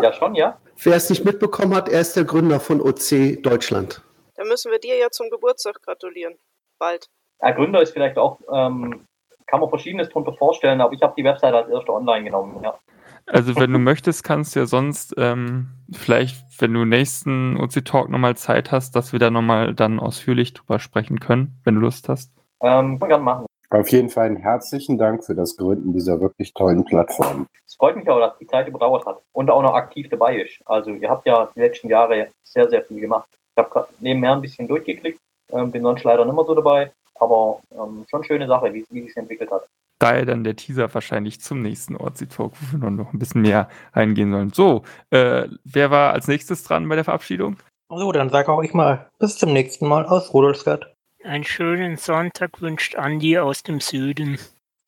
Ja, 0.00 0.12
schon, 0.12 0.34
ja. 0.34 0.58
Wer 0.82 0.96
es 0.96 1.08
nicht 1.08 1.24
mitbekommen 1.24 1.74
hat, 1.74 1.88
er 1.88 2.00
ist 2.00 2.16
der 2.16 2.24
Gründer 2.24 2.60
von 2.60 2.80
OC 2.80 3.42
Deutschland. 3.42 4.02
Da 4.34 4.44
müssen 4.44 4.72
wir 4.72 4.78
dir 4.78 4.96
ja 4.98 5.10
zum 5.10 5.30
Geburtstag 5.30 5.80
gratulieren. 5.82 6.34
Bald. 6.78 7.08
Ja, 7.40 7.52
Gründer 7.52 7.80
ist 7.80 7.92
vielleicht 7.92 8.18
auch, 8.18 8.40
ähm, 8.52 9.06
kann 9.46 9.60
man 9.60 9.68
Verschiedenes 9.68 10.08
darunter 10.08 10.34
vorstellen, 10.34 10.80
aber 10.80 10.92
ich 10.92 11.02
habe 11.02 11.14
die 11.16 11.24
Website 11.24 11.54
als 11.54 11.68
erster 11.68 11.92
online 11.92 12.24
genommen, 12.24 12.60
ja. 12.62 12.78
Also 13.26 13.56
wenn 13.56 13.72
du 13.72 13.78
möchtest, 13.80 14.24
kannst 14.24 14.54
du 14.54 14.60
ja 14.60 14.66
sonst 14.66 15.14
ähm, 15.16 15.68
vielleicht, 15.92 16.60
wenn 16.60 16.74
du 16.74 16.84
nächsten 16.84 17.58
OC 17.58 17.84
Talk 17.84 18.08
nochmal 18.08 18.36
Zeit 18.36 18.72
hast, 18.72 18.96
dass 18.96 19.12
wir 19.12 19.20
da 19.20 19.30
nochmal 19.30 19.74
dann 19.74 20.00
ausführlich 20.00 20.52
drüber 20.52 20.78
sprechen 20.78 21.20
können, 21.20 21.60
wenn 21.64 21.76
du 21.76 21.80
Lust 21.80 22.08
hast. 22.08 22.32
Ähm, 22.60 22.98
kann 22.98 23.08
gerne 23.08 23.24
machen. 23.24 23.46
Auf 23.74 23.88
jeden 23.88 24.08
Fall 24.08 24.26
einen 24.26 24.36
herzlichen 24.36 24.98
Dank 24.98 25.24
für 25.24 25.34
das 25.34 25.56
Gründen 25.56 25.92
dieser 25.92 26.20
wirklich 26.20 26.54
tollen 26.54 26.84
Plattform. 26.84 27.48
Es 27.66 27.74
freut 27.74 27.96
mich 27.96 28.08
auch, 28.08 28.20
dass 28.20 28.38
die 28.38 28.46
Zeit 28.46 28.68
überdauert 28.68 29.04
hat 29.04 29.20
und 29.32 29.50
auch 29.50 29.62
noch 29.62 29.74
aktiv 29.74 30.08
dabei 30.08 30.42
ist. 30.42 30.60
Also 30.64 30.92
ihr 30.92 31.10
habt 31.10 31.26
ja 31.26 31.50
die 31.56 31.60
letzten 31.60 31.88
Jahre 31.88 32.28
sehr, 32.44 32.70
sehr 32.70 32.84
viel 32.84 33.00
gemacht. 33.00 33.28
Ich 33.56 33.64
habe 33.64 33.88
nebenher 33.98 34.34
ein 34.34 34.42
bisschen 34.42 34.68
durchgeklickt, 34.68 35.18
ähm, 35.50 35.72
bin 35.72 35.82
sonst 35.82 36.04
leider 36.04 36.24
nicht 36.24 36.36
mehr 36.36 36.44
so 36.44 36.54
dabei, 36.54 36.92
aber 37.16 37.58
ähm, 37.72 38.04
schon 38.08 38.22
schöne 38.22 38.46
Sache, 38.46 38.72
wie, 38.72 38.86
wie 38.90 39.02
sich 39.02 39.16
entwickelt 39.16 39.50
hat. 39.50 39.66
Daher 39.98 40.24
dann 40.24 40.44
der 40.44 40.54
Teaser 40.54 40.94
wahrscheinlich 40.94 41.40
zum 41.40 41.60
nächsten 41.60 41.96
Ortsi-Talk, 41.96 42.52
wo 42.70 42.80
wir 42.80 42.90
noch 42.90 43.12
ein 43.12 43.18
bisschen 43.18 43.42
mehr 43.42 43.68
eingehen 43.90 44.30
sollen. 44.30 44.52
So, 44.52 44.84
äh, 45.10 45.48
wer 45.64 45.90
war 45.90 46.12
als 46.12 46.28
nächstes 46.28 46.62
dran 46.62 46.88
bei 46.88 46.94
der 46.94 47.04
Verabschiedung? 47.04 47.56
So, 47.88 48.12
dann 48.12 48.30
sage 48.30 48.52
auch 48.52 48.62
ich 48.62 48.72
mal 48.72 49.08
bis 49.18 49.36
zum 49.36 49.52
nächsten 49.52 49.88
Mal 49.88 50.06
aus 50.06 50.32
Rudolstadt. 50.32 50.93
Einen 51.24 51.44
schönen 51.44 51.96
Sonntag 51.96 52.60
wünscht 52.60 52.96
Andi 52.96 53.38
aus 53.38 53.62
dem 53.62 53.80
Süden. 53.80 54.38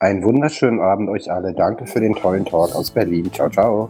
Einen 0.00 0.22
wunderschönen 0.22 0.80
Abend 0.80 1.08
euch 1.08 1.32
alle. 1.32 1.54
Danke 1.54 1.86
für 1.86 1.98
den 1.98 2.14
tollen 2.14 2.44
Talk 2.44 2.74
aus 2.74 2.90
Berlin. 2.90 3.32
Ciao, 3.32 3.48
ciao. 3.48 3.88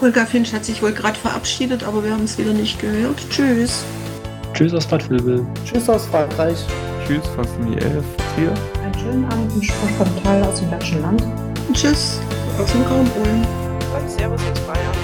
Holger 0.00 0.24
Finch 0.24 0.54
hat 0.54 0.64
sich 0.64 0.82
wohl 0.82 0.92
gerade 0.92 1.18
verabschiedet, 1.18 1.84
aber 1.84 2.02
wir 2.02 2.12
haben 2.12 2.24
es 2.24 2.38
wieder 2.38 2.54
nicht 2.54 2.80
gehört. 2.80 3.18
Tschüss. 3.28 3.84
Tschüss 4.54 4.72
aus 4.72 4.86
Bad 4.86 5.10
Vilbel. 5.10 5.46
Tschüss 5.66 5.86
aus 5.90 6.06
Frankreich. 6.06 6.64
Tschüss 7.06 7.26
von 7.28 7.44
Simi 7.44 7.76
11. 7.76 8.02
Trier. 8.34 8.54
Einen 8.82 8.94
schönen 8.94 9.24
Abend 9.26 9.54
wünscht 9.54 9.72
von 9.98 10.22
Teil 10.22 10.42
aus 10.44 10.60
dem 10.60 10.70
Deutschen 10.70 11.02
Land. 11.02 11.22
Tschüss 11.74 12.22
aus 12.58 12.72
dem 12.72 12.82
Raum 12.84 13.06
Ulm. 13.22 13.46
Und 14.00 14.10
Servus 14.10 14.40
aus 14.50 14.60
Bayern. 14.60 15.01